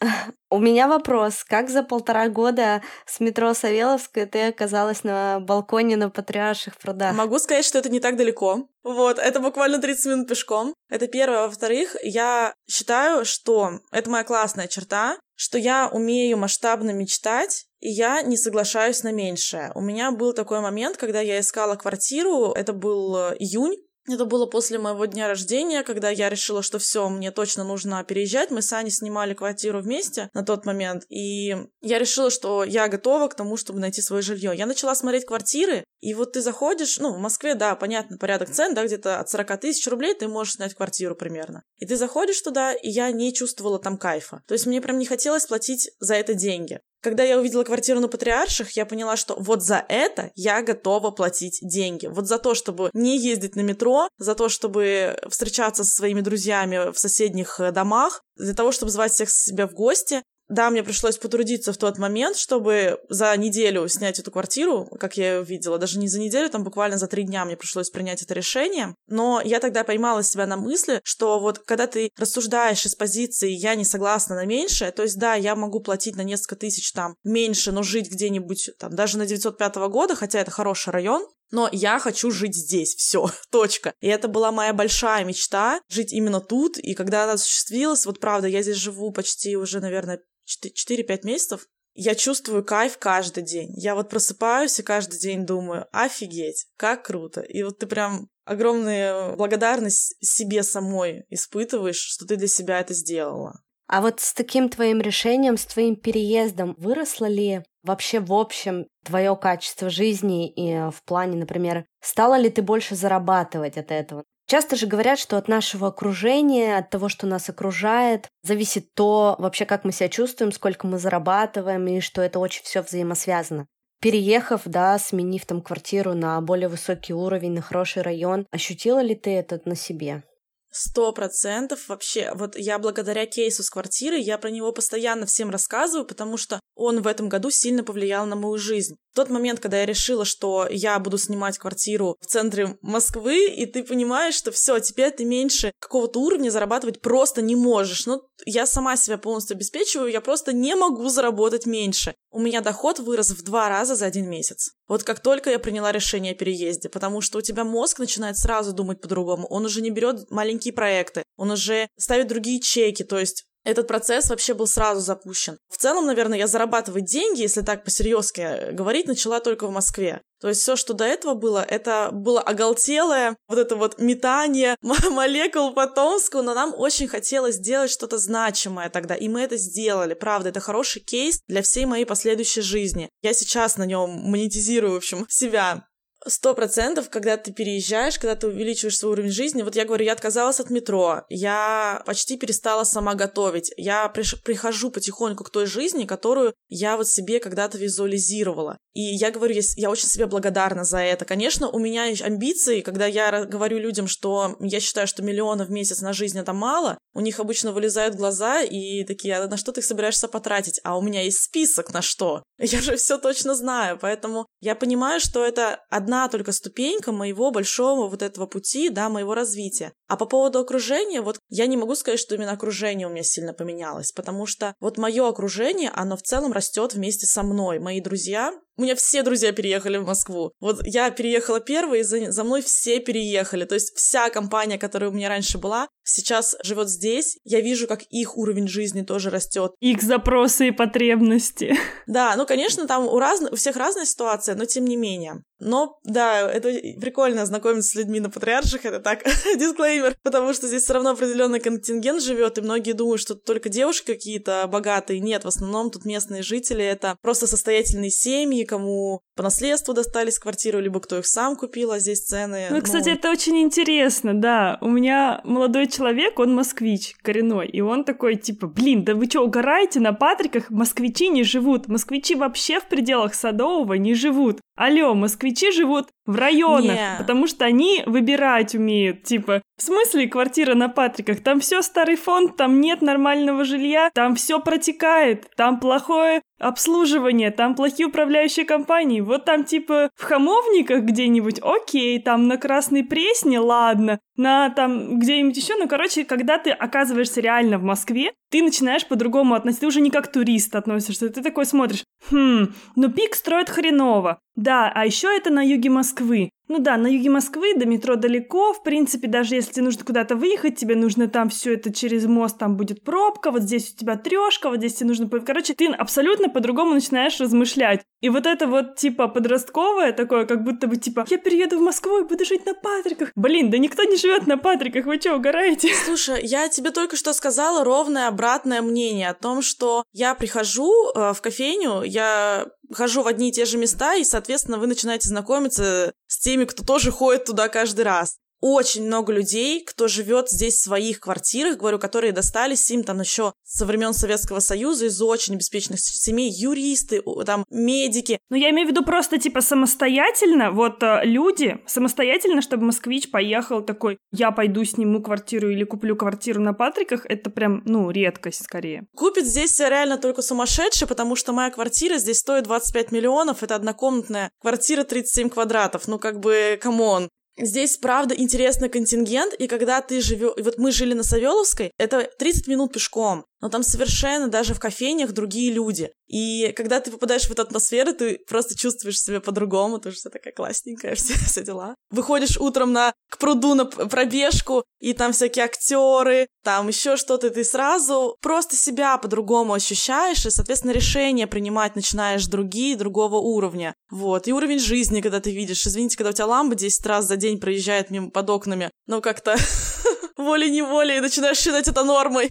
[0.51, 1.45] У меня вопрос.
[1.45, 7.14] Как за полтора года с метро Савеловская ты оказалась на балконе на Патриарших прудах?
[7.14, 8.69] Могу сказать, что это не так далеко.
[8.83, 10.73] Вот, это буквально 30 минут пешком.
[10.88, 11.43] Это первое.
[11.43, 18.23] Во-вторых, я считаю, что это моя классная черта, что я умею масштабно мечтать, и я
[18.23, 19.73] не соглашаюсь на меньшее.
[19.75, 23.77] У меня был такой момент, когда я искала квартиру, это был э, июнь,
[24.11, 28.51] это было после моего дня рождения, когда я решила, что все, мне точно нужно переезжать.
[28.51, 33.29] Мы с Аней снимали квартиру вместе на тот момент, и я решила, что я готова
[33.29, 34.53] к тому, чтобы найти свое жилье.
[34.57, 38.75] Я начала смотреть квартиры, и вот ты заходишь, ну, в Москве, да, понятно, порядок цен,
[38.75, 41.62] да, где-то от 40 тысяч рублей ты можешь снять квартиру примерно.
[41.77, 44.43] И ты заходишь туда, и я не чувствовала там кайфа.
[44.47, 46.81] То есть мне прям не хотелось платить за это деньги.
[47.01, 51.61] Когда я увидела квартиру на Патриарших, я поняла, что вот за это я готова платить
[51.63, 52.07] деньги.
[52.07, 56.91] Вот за то, чтобы не ездить на метро, за то, чтобы встречаться со своими друзьями
[56.93, 61.19] в соседних э, домах, для того, чтобы звать всех себя в гости, да, мне пришлось
[61.19, 65.79] потрудиться в тот момент, чтобы за неделю снять эту квартиру, как я ее видела.
[65.79, 68.95] Даже не за неделю, там буквально за три дня мне пришлось принять это решение.
[69.09, 73.75] Но я тогда поймала себя на мысли, что вот когда ты рассуждаешь из позиции «я
[73.75, 77.71] не согласна на меньшее», то есть да, я могу платить на несколько тысяч там меньше,
[77.71, 82.31] но жить где-нибудь там даже на 905 года, хотя это хороший район, но я хочу
[82.31, 83.95] жить здесь, все, точка.
[84.01, 86.79] И это была моя большая мечта, жить именно тут.
[86.79, 91.67] И когда она осуществилась, вот правда, я здесь живу почти уже, наверное, 4-5 месяцев,
[92.01, 93.73] я чувствую кайф каждый день.
[93.77, 97.41] Я вот просыпаюсь и каждый день думаю, офигеть, как круто.
[97.41, 103.61] И вот ты прям огромную благодарность себе самой испытываешь, что ты для себя это сделала.
[103.89, 109.35] А вот с таким твоим решением, с твоим переездом, выросло ли вообще в общем твое
[109.37, 114.24] качество жизни и в плане, например, стала ли ты больше зарабатывать от этого?
[114.46, 119.66] Часто же говорят, что от нашего окружения, от того, что нас окружает, зависит то вообще,
[119.66, 123.66] как мы себя чувствуем, сколько мы зарабатываем, и что это очень все взаимосвязано.
[124.01, 129.35] Переехав, да, сменив там квартиру на более высокий уровень, на хороший район, ощутила ли ты
[129.35, 130.22] это на себе?
[130.71, 132.31] Сто процентов вообще.
[132.35, 137.01] Вот я благодаря кейсу с квартиры, я про него постоянно всем рассказываю, потому что он
[137.01, 138.97] в этом году сильно повлиял на мою жизнь.
[139.19, 143.83] Тот момент, когда я решила, что я буду снимать квартиру в центре Москвы, и ты
[143.83, 148.07] понимаешь, что все, теперь ты меньше какого-то уровня зарабатывать просто не можешь.
[148.07, 152.15] Ну, я сама себя полностью обеспечиваю, я просто не могу заработать меньше.
[152.31, 154.71] У меня доход вырос в два раза за один месяц.
[154.87, 158.73] Вот как только я приняла решение о переезде, потому что у тебя мозг начинает сразу
[158.73, 159.49] думать по-другому.
[159.49, 164.31] Он уже не берет маленькие проекты, он уже ставит другие чеки, то есть этот процесс
[164.31, 165.59] вообще был сразу запущен.
[165.68, 170.23] В целом, наверное, я зарабатывать деньги, если так по-серьезки говорить, начала только в Москве.
[170.40, 174.77] То есть все, что до этого было, это было оголтелое вот это вот метание
[175.11, 180.14] молекул по Томску, но нам очень хотелось сделать что-то значимое тогда, и мы это сделали.
[180.14, 183.11] Правда, это хороший кейс для всей моей последующей жизни.
[183.23, 185.88] Я сейчас на нем монетизирую, в общем, себя.
[186.27, 189.63] Сто процентов, когда ты переезжаешь, когда ты увеличиваешь свой уровень жизни.
[189.63, 193.73] Вот я говорю, я отказалась от метро, я почти перестала сама готовить.
[193.77, 198.79] Я прихожу потихоньку к той жизни, которую я вот себе когда-то визуализировала.
[198.95, 201.25] И я говорю, я, я очень себе благодарна за это.
[201.25, 205.71] Конечно, у меня есть амбиции, когда я говорю людям, что я считаю, что миллиона в
[205.71, 209.71] месяц на жизнь это мало, у них обычно вылезают глаза и такие, а на что
[209.71, 210.81] ты их собираешься потратить?
[210.83, 212.43] А у меня есть список на что.
[212.59, 218.09] Я же все точно знаю, поэтому я понимаю, что это одна только ступенька моего большого
[218.09, 219.92] вот этого пути, да, моего развития.
[220.09, 223.53] А по поводу окружения, вот я не могу сказать, что именно окружение у меня сильно
[223.53, 227.79] поменялось, потому что вот мое окружение, оно в целом растет вместе со мной.
[227.79, 230.53] Мои друзья, у меня все друзья переехали в Москву.
[230.61, 233.64] Вот я переехала первой, и за, за мной все переехали.
[233.64, 237.38] То есть вся компания, которая у меня раньше была, сейчас живет здесь.
[237.43, 239.73] Я вижу, как их уровень жизни тоже растет.
[239.81, 241.77] Их запросы и потребности.
[242.07, 243.43] Да, ну, конечно, там у, раз...
[243.51, 245.43] у всех разная ситуация, но тем не менее.
[245.61, 249.25] Но, да, это прикольно знакомиться с людьми на патриарших, это так,
[249.59, 254.07] дисклеймер, потому что здесь все равно определенный контингент живет, и многие думают, что только девушки
[254.07, 255.19] какие-то богатые.
[255.19, 260.81] Нет, в основном тут местные жители, это просто состоятельные семьи, кому по наследству достались квартиры,
[260.81, 262.67] либо кто их сам купил, а здесь цены...
[262.71, 262.83] Ну, ну...
[262.83, 264.79] кстати, это очень интересно, да.
[264.81, 269.45] У меня молодой человек, он москвич коренной, и он такой, типа, блин, да вы что,
[269.45, 270.01] угораете?
[270.01, 271.89] На Патриках москвичи не живут.
[271.89, 274.61] Москвичи вообще в пределах Садового не живут.
[274.77, 277.17] Алло, москвичи живут в районах, Не.
[277.19, 279.23] потому что они выбирать умеют.
[279.23, 281.43] Типа, в смысле квартира на Патриках?
[281.43, 287.75] Там все старый фонд, там нет нормального жилья, там все протекает, там плохое обслуживание, там
[287.75, 289.23] плохие управляющие компании.
[289.23, 295.57] Вот там типа в Хамовниках где-нибудь, окей, там на Красной Пресне, ладно, на там где-нибудь
[295.57, 300.01] еще, ну, короче, когда ты оказываешься реально в Москве, ты начинаешь по-другому относиться, ты уже
[300.01, 305.29] не как турист относишься, ты такой смотришь, хм, ну пик строят хреново, да, а еще
[305.37, 306.51] это на юге Москвы.
[306.69, 310.37] Ну да, на юге Москвы до метро далеко, в принципе, даже если тебе нужно куда-то
[310.37, 314.17] выехать, тебе нужно там все это через мост, там будет пробка, вот здесь у тебя
[314.17, 315.29] трешка, вот здесь тебе нужно...
[315.29, 318.03] Короче, ты абсолютно по-другому начинаешь размышлять.
[318.21, 322.19] И вот это вот, типа, подростковое такое, как будто бы, типа, я перееду в Москву
[322.19, 323.31] и буду жить на Патриках.
[323.35, 325.89] Блин, да никто не живет на Патриках, вы что, угораете?
[326.05, 331.33] Слушай, я тебе только что сказала ровное обратное мнение о том, что я прихожу э,
[331.33, 336.12] в кофейню, я хожу в одни и те же места, и, соответственно, вы начинаете знакомиться
[336.27, 338.38] с теми, кто тоже ходит туда каждый раз.
[338.61, 343.53] Очень много людей, кто живет здесь в своих квартирах, говорю, которые достались им там еще
[343.62, 348.40] со времен Советского Союза из очень обеспеченных семей, юристы, там медики.
[348.51, 353.83] Ну, я имею в виду просто, типа, самостоятельно, вот э, люди, самостоятельно, чтобы москвич поехал
[353.83, 359.07] такой, я пойду сниму квартиру или куплю квартиру на Патриках, это прям, ну, редкость скорее.
[359.16, 364.51] Купит здесь реально только сумасшедший, потому что моя квартира здесь стоит 25 миллионов, это однокомнатная
[364.61, 367.29] квартира 37 квадратов, ну как бы, come on.
[367.59, 370.53] Здесь, правда, интересный контингент, и когда ты живешь...
[370.62, 375.33] Вот мы жили на Савеловской, это 30 минут пешком, но там совершенно даже в кофейнях
[375.33, 376.11] другие люди.
[376.27, 380.31] И когда ты попадаешь в эту атмосферу, ты просто чувствуешь себя по-другому, ты же вся
[380.31, 381.94] такая классненькая, все, все дела.
[382.11, 387.64] Выходишь утром на, к пруду на пробежку, и там всякие актеры, там еще что-то, ты
[387.64, 393.94] сразу просто себя по-другому ощущаешь, и, соответственно, решения принимать начинаешь другие, другого уровня.
[394.11, 394.49] Вот.
[394.49, 395.87] И уровень жизни, когда ты видишь.
[395.87, 399.57] Извините, когда у тебя ламба 10 раз за день проезжает мимо под окнами, но как-то
[400.37, 402.51] волей-неволей начинаешь считать это нормой.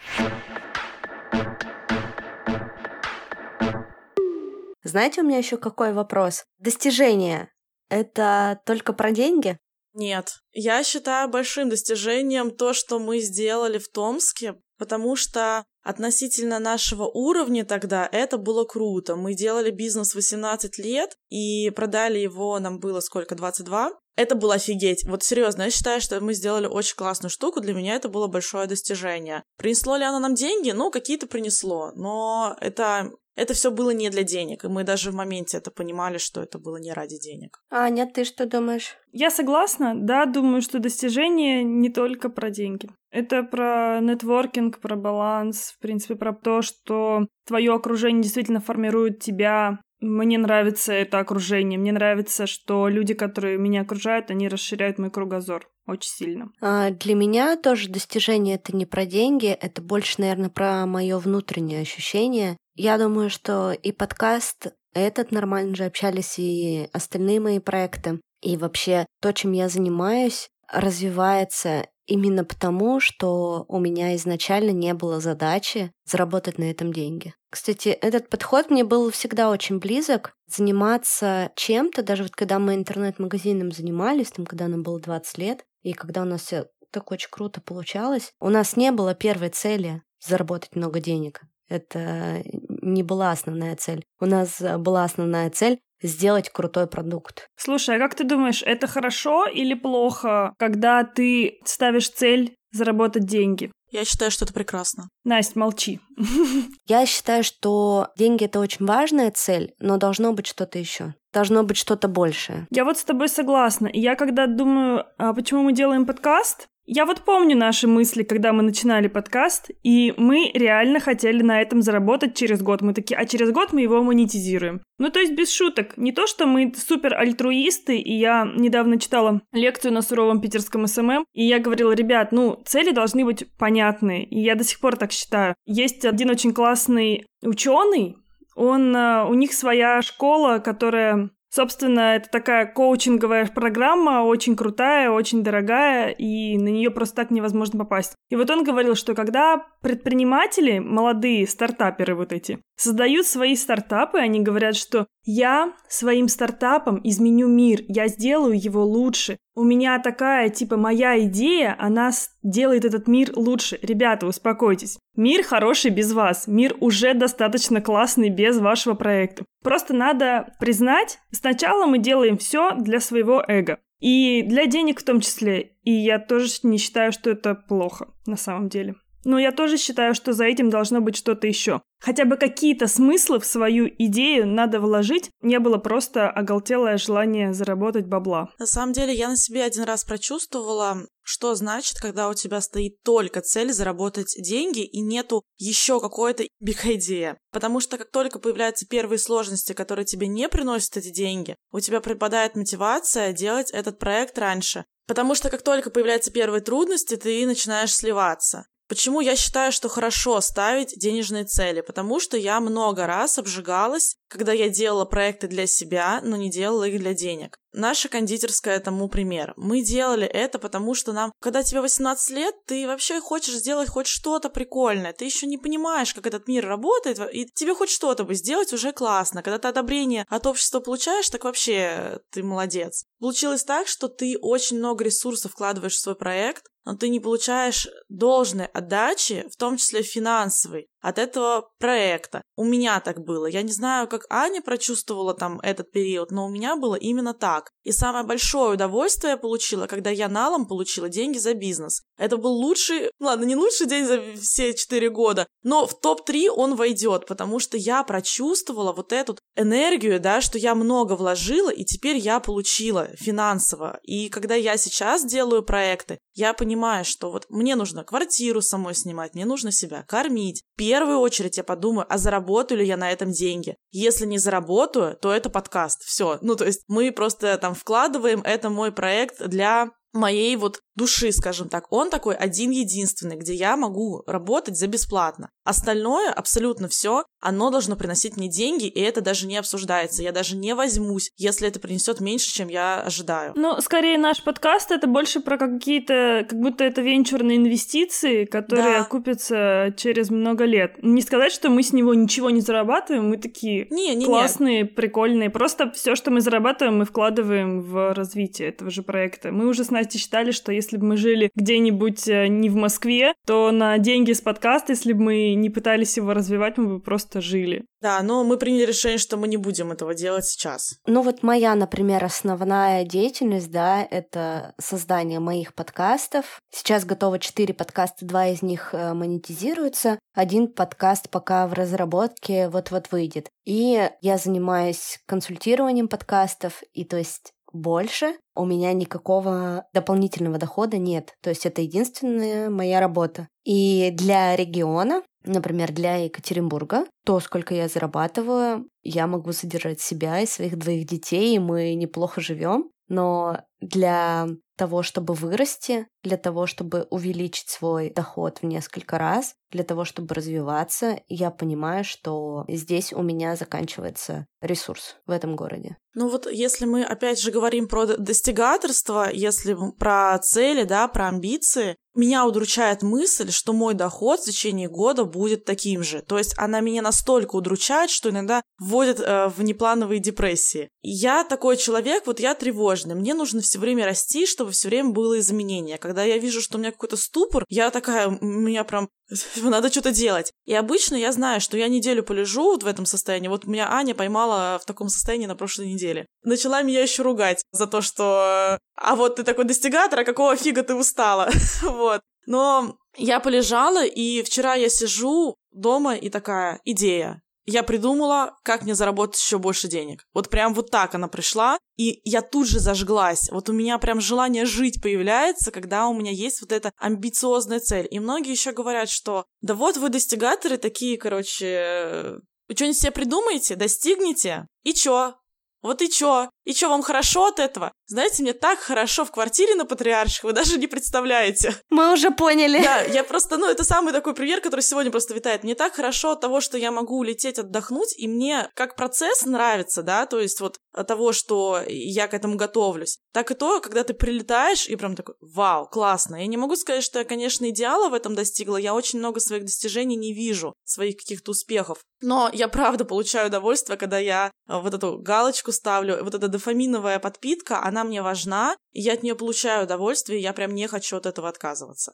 [4.84, 6.46] Знаете, у меня еще какой вопрос?
[6.60, 7.52] Достижение—
[7.90, 9.60] это только про деньги?
[9.94, 10.40] Нет.
[10.54, 17.66] Я считаю большим достижением то, что мы сделали в Томске, потому что относительно нашего уровня
[17.66, 19.16] тогда это было круто.
[19.16, 23.92] Мы делали бизнес 18 лет и продали его, нам было сколько, 22?
[24.18, 25.06] Это было офигеть.
[25.08, 27.62] Вот серьезно, я считаю, что мы сделали очень классную штуку.
[27.62, 29.44] Для меня это было большое достижение.
[29.58, 30.72] Принесло ли оно нам деньги?
[30.72, 31.92] Ну, какие-то принесло.
[31.96, 36.18] Но это это все было не для денег, и мы даже в моменте это понимали,
[36.18, 37.60] что это было не ради денег.
[37.70, 38.98] Аня, ты что думаешь?
[39.12, 42.90] Я согласна, да, думаю, что достижение не только про деньги.
[43.12, 49.80] Это про нетворкинг, про баланс, в принципе, про то, что твое окружение действительно формирует тебя.
[50.00, 55.68] Мне нравится это окружение, мне нравится, что люди, которые меня окружают, они расширяют мой кругозор
[55.88, 56.52] очень сильно.
[56.62, 61.82] А, Для меня тоже достижение это не про деньги, это больше, наверное, про мое внутреннее
[61.82, 62.58] ощущение.
[62.76, 68.20] Я думаю, что и подкаст этот нормально же общались, и остальные мои проекты.
[68.42, 75.20] И вообще то, чем я занимаюсь, развивается именно потому, что у меня изначально не было
[75.20, 77.34] задачи заработать на этом деньги.
[77.52, 80.34] Кстати, этот подход мне был всегда очень близок.
[80.48, 85.94] Заниматься чем-то, даже вот когда мы интернет-магазином занимались, там, когда нам было 20 лет, и
[85.94, 90.76] когда у нас все так очень круто получалось, у нас не было первой цели заработать
[90.76, 91.42] много денег.
[91.70, 92.44] Это
[92.82, 94.06] не была основная цель.
[94.22, 97.48] У нас была основная цель сделать крутой продукт.
[97.56, 103.72] Слушай, а как ты думаешь, это хорошо или плохо, когда ты ставишь цель заработать деньги?
[103.90, 105.10] Я считаю, что это прекрасно.
[105.24, 106.02] Настя, молчи.
[106.88, 111.14] Я считаю, что деньги это очень важная цель, но должно быть что-то еще.
[111.34, 112.68] Должно быть что-то большее.
[112.70, 113.90] Я вот с тобой согласна.
[113.94, 118.64] Я когда думаю, а почему мы делаем подкаст, я вот помню наши мысли, когда мы
[118.64, 122.82] начинали подкаст, и мы реально хотели на этом заработать через год.
[122.82, 124.82] Мы такие, а через год мы его монетизируем.
[124.98, 125.98] Ну, то есть без шуток.
[125.98, 131.26] Не то, что мы супер альтруисты, и я недавно читала лекцию на суровом питерском SMM,
[131.34, 135.12] и я говорила, ребят, ну, цели должны быть понятные, и я до сих пор так
[135.12, 135.56] считаю.
[135.66, 138.16] Есть один очень классный ученый,
[138.58, 145.42] он, э, у них своя школа, которая Собственно, это такая коучинговая программа, очень крутая, очень
[145.42, 148.14] дорогая, и на нее просто так невозможно попасть.
[148.30, 154.42] И вот он говорил, что когда предприниматели, молодые стартаперы вот эти, создают свои стартапы, они
[154.42, 159.38] говорят, что я своим стартапом изменю мир, я сделаю его лучше.
[159.56, 162.12] У меня такая, типа, моя идея, она
[162.44, 163.78] делает этот мир лучше.
[163.82, 164.98] Ребята, успокойтесь.
[165.16, 166.48] Мир хороший без вас.
[166.48, 169.44] Мир уже достаточно классный без вашего проекта.
[169.64, 173.80] Просто надо признать, сначала мы делаем все для своего эго.
[174.00, 175.74] И для денег в том числе.
[175.84, 178.96] И я тоже не считаю, что это плохо на самом деле.
[179.24, 181.82] Но я тоже считаю, что за этим должно быть что-то еще.
[182.00, 188.06] Хотя бы какие-то смыслы в свою идею надо вложить, не было просто оголтелое желание заработать
[188.06, 188.50] бабла.
[188.60, 193.02] На самом деле, я на себе один раз прочувствовала, что значит, когда у тебя стоит
[193.04, 197.36] только цель заработать деньги и нету еще какой-то биг идеи.
[197.52, 202.00] Потому что как только появляются первые сложности, которые тебе не приносят эти деньги, у тебя
[202.00, 204.86] пропадает мотивация делать этот проект раньше.
[205.08, 208.68] Потому что как только появляются первые трудности, ты начинаешь сливаться.
[208.88, 211.82] Почему я считаю, что хорошо ставить денежные цели?
[211.82, 216.86] Потому что я много раз обжигалась, когда я делала проекты для себя, но не делала
[216.86, 217.58] их для денег.
[217.74, 219.54] Наша кондитерская тому пример.
[219.58, 224.08] Мы делали это, потому что нам, когда тебе 18 лет, ты вообще хочешь сделать хоть
[224.08, 225.14] что-то прикольное.
[225.14, 228.94] Ты еще не понимаешь, как этот мир работает, и тебе хоть что-то бы сделать уже
[228.94, 229.44] классно.
[229.44, 233.04] Когда ты одобрение от общества получаешь, так вообще ты молодец.
[233.20, 237.86] Получилось так, что ты очень много ресурсов вкладываешь в свой проект, но ты не получаешь
[238.08, 242.42] должной отдачи, в том числе финансовой от этого проекта.
[242.56, 243.46] У меня так было.
[243.46, 247.72] Я не знаю, как Аня прочувствовала там этот период, но у меня было именно так.
[247.84, 252.02] И самое большое удовольствие я получила, когда я налом получила деньги за бизнес.
[252.18, 256.76] Это был лучший, ладно, не лучший день за все четыре года, но в топ-3 он
[256.76, 262.18] войдет, потому что я прочувствовала вот эту энергию, да, что я много вложила, и теперь
[262.18, 264.00] я получила финансово.
[264.04, 269.34] И когда я сейчас делаю проекты, я понимаю, что вот мне нужно квартиру самой снимать,
[269.34, 273.76] мне нужно себя кормить, первую очередь я подумаю, а заработаю ли я на этом деньги.
[273.92, 276.04] Если не заработаю, то это подкаст.
[276.04, 276.38] Все.
[276.42, 281.70] Ну, то есть мы просто там вкладываем, это мой проект для моей вот души, скажем
[281.70, 281.92] так.
[281.92, 285.50] Он такой один-единственный, где я могу работать за бесплатно.
[285.68, 290.24] Остальное, абсолютно все, оно должно приносить мне деньги, и это даже не обсуждается.
[290.24, 293.52] Я даже не возьмусь, если это принесет меньше, чем я ожидаю.
[293.56, 299.02] Ну, скорее наш подкаст это больше про какие-то, как будто это венчурные инвестиции, которые да.
[299.02, 301.04] окупятся через много лет.
[301.04, 304.88] Не сказать, что мы с него ничего не зарабатываем, мы такие не, не, классные, не.
[304.88, 305.50] прикольные.
[305.50, 309.52] Просто все, что мы зарабатываем, мы вкладываем в развитие этого же проекта.
[309.52, 313.34] Мы уже с Настей считали, что если бы мы жили где-нибудь э, не в Москве,
[313.46, 317.42] то на деньги с подкаста, если бы мы не пытались его развивать, мы бы просто
[317.42, 317.86] жили.
[318.02, 321.00] Да, но мы приняли решение, что мы не будем этого делать сейчас.
[321.06, 326.60] Ну вот моя, например, основная деятельность, да, это создание моих подкастов.
[326.72, 330.20] Сейчас готово четыре подкаста, два из них э, монетизируются.
[330.36, 333.50] Один подкаст пока в разработке вот-вот выйдет.
[333.66, 341.36] И я занимаюсь консультированием подкастов, и то есть больше у меня никакого дополнительного дохода нет.
[341.42, 343.48] То есть это единственная моя работа.
[343.66, 350.46] И для региона, например, для Екатеринбурга, то, сколько я зарабатываю, я могу содержать себя и
[350.46, 352.90] своих двоих детей, и мы неплохо живем.
[353.08, 359.84] Но для того, чтобы вырасти, для того, чтобы увеличить свой доход в несколько раз, для
[359.84, 365.98] того, чтобы развиваться, я понимаю, что здесь у меня заканчивается ресурс в этом городе.
[366.14, 371.96] Ну вот если мы опять же говорим про достигаторство, если про цели, да, про амбиции,
[372.18, 376.22] меня удручает мысль, что мой доход в течение года будет таким же.
[376.22, 380.90] То есть она меня настолько удручает, что иногда вводит э, в неплановые депрессии.
[381.02, 383.16] Я такой человек, вот я тревожный.
[383.16, 385.98] Мне нужно все время расти, чтобы все время было изменение.
[385.98, 389.10] Когда я вижу, что у меня какой-то ступор, я такая, у меня прям
[389.58, 390.52] надо что-то делать.
[390.66, 393.48] И обычно я знаю, что я неделю полежу вот в этом состоянии.
[393.48, 396.26] Вот меня Аня поймала в таком состоянии на прошлой неделе.
[396.44, 400.84] Начала меня еще ругать за то, что «А вот ты такой достигатор, а какого фига
[400.84, 401.50] ты устала?»
[401.84, 402.22] Вот.
[402.46, 408.96] Но я полежала, и вчера я сижу дома и такая идея я придумала, как мне
[408.96, 410.24] заработать еще больше денег.
[410.34, 413.50] Вот прям вот так она пришла, и я тут же зажглась.
[413.52, 418.08] Вот у меня прям желание жить появляется, когда у меня есть вот эта амбициозная цель.
[418.10, 422.40] И многие еще говорят, что да вот вы достигаторы такие, короче,
[422.70, 425.36] вы что-нибудь себе придумаете, достигнете, и чё?
[425.82, 426.50] Вот и чё?
[426.64, 427.92] И чё, вам хорошо от этого?
[428.08, 431.76] Знаете, мне так хорошо в квартире на Патриарших, вы даже не представляете.
[431.90, 432.82] Мы уже поняли.
[432.82, 435.64] Да, я просто, ну, это самый такой пример, который сегодня просто витает.
[435.64, 440.04] Мне так хорошо от того, что я могу улететь отдохнуть, и мне как процесс нравится,
[440.04, 444.04] да, то есть вот от того, что я к этому готовлюсь, так и то, когда
[444.04, 446.38] ты прилетаешь и прям такой, вау, классно.
[446.38, 449.64] Я не могу сказать, что я, конечно, идеала в этом достигла, я очень много своих
[449.66, 452.00] достижений не вижу, своих каких-то успехов.
[452.22, 457.20] Но я правда получаю удовольствие, когда я э, вот эту галочку ставлю, вот эта дофаминовая
[457.20, 461.50] подпитка, она мне важна, я от нее получаю удовольствие, я прям не хочу от этого
[461.50, 462.14] отказываться.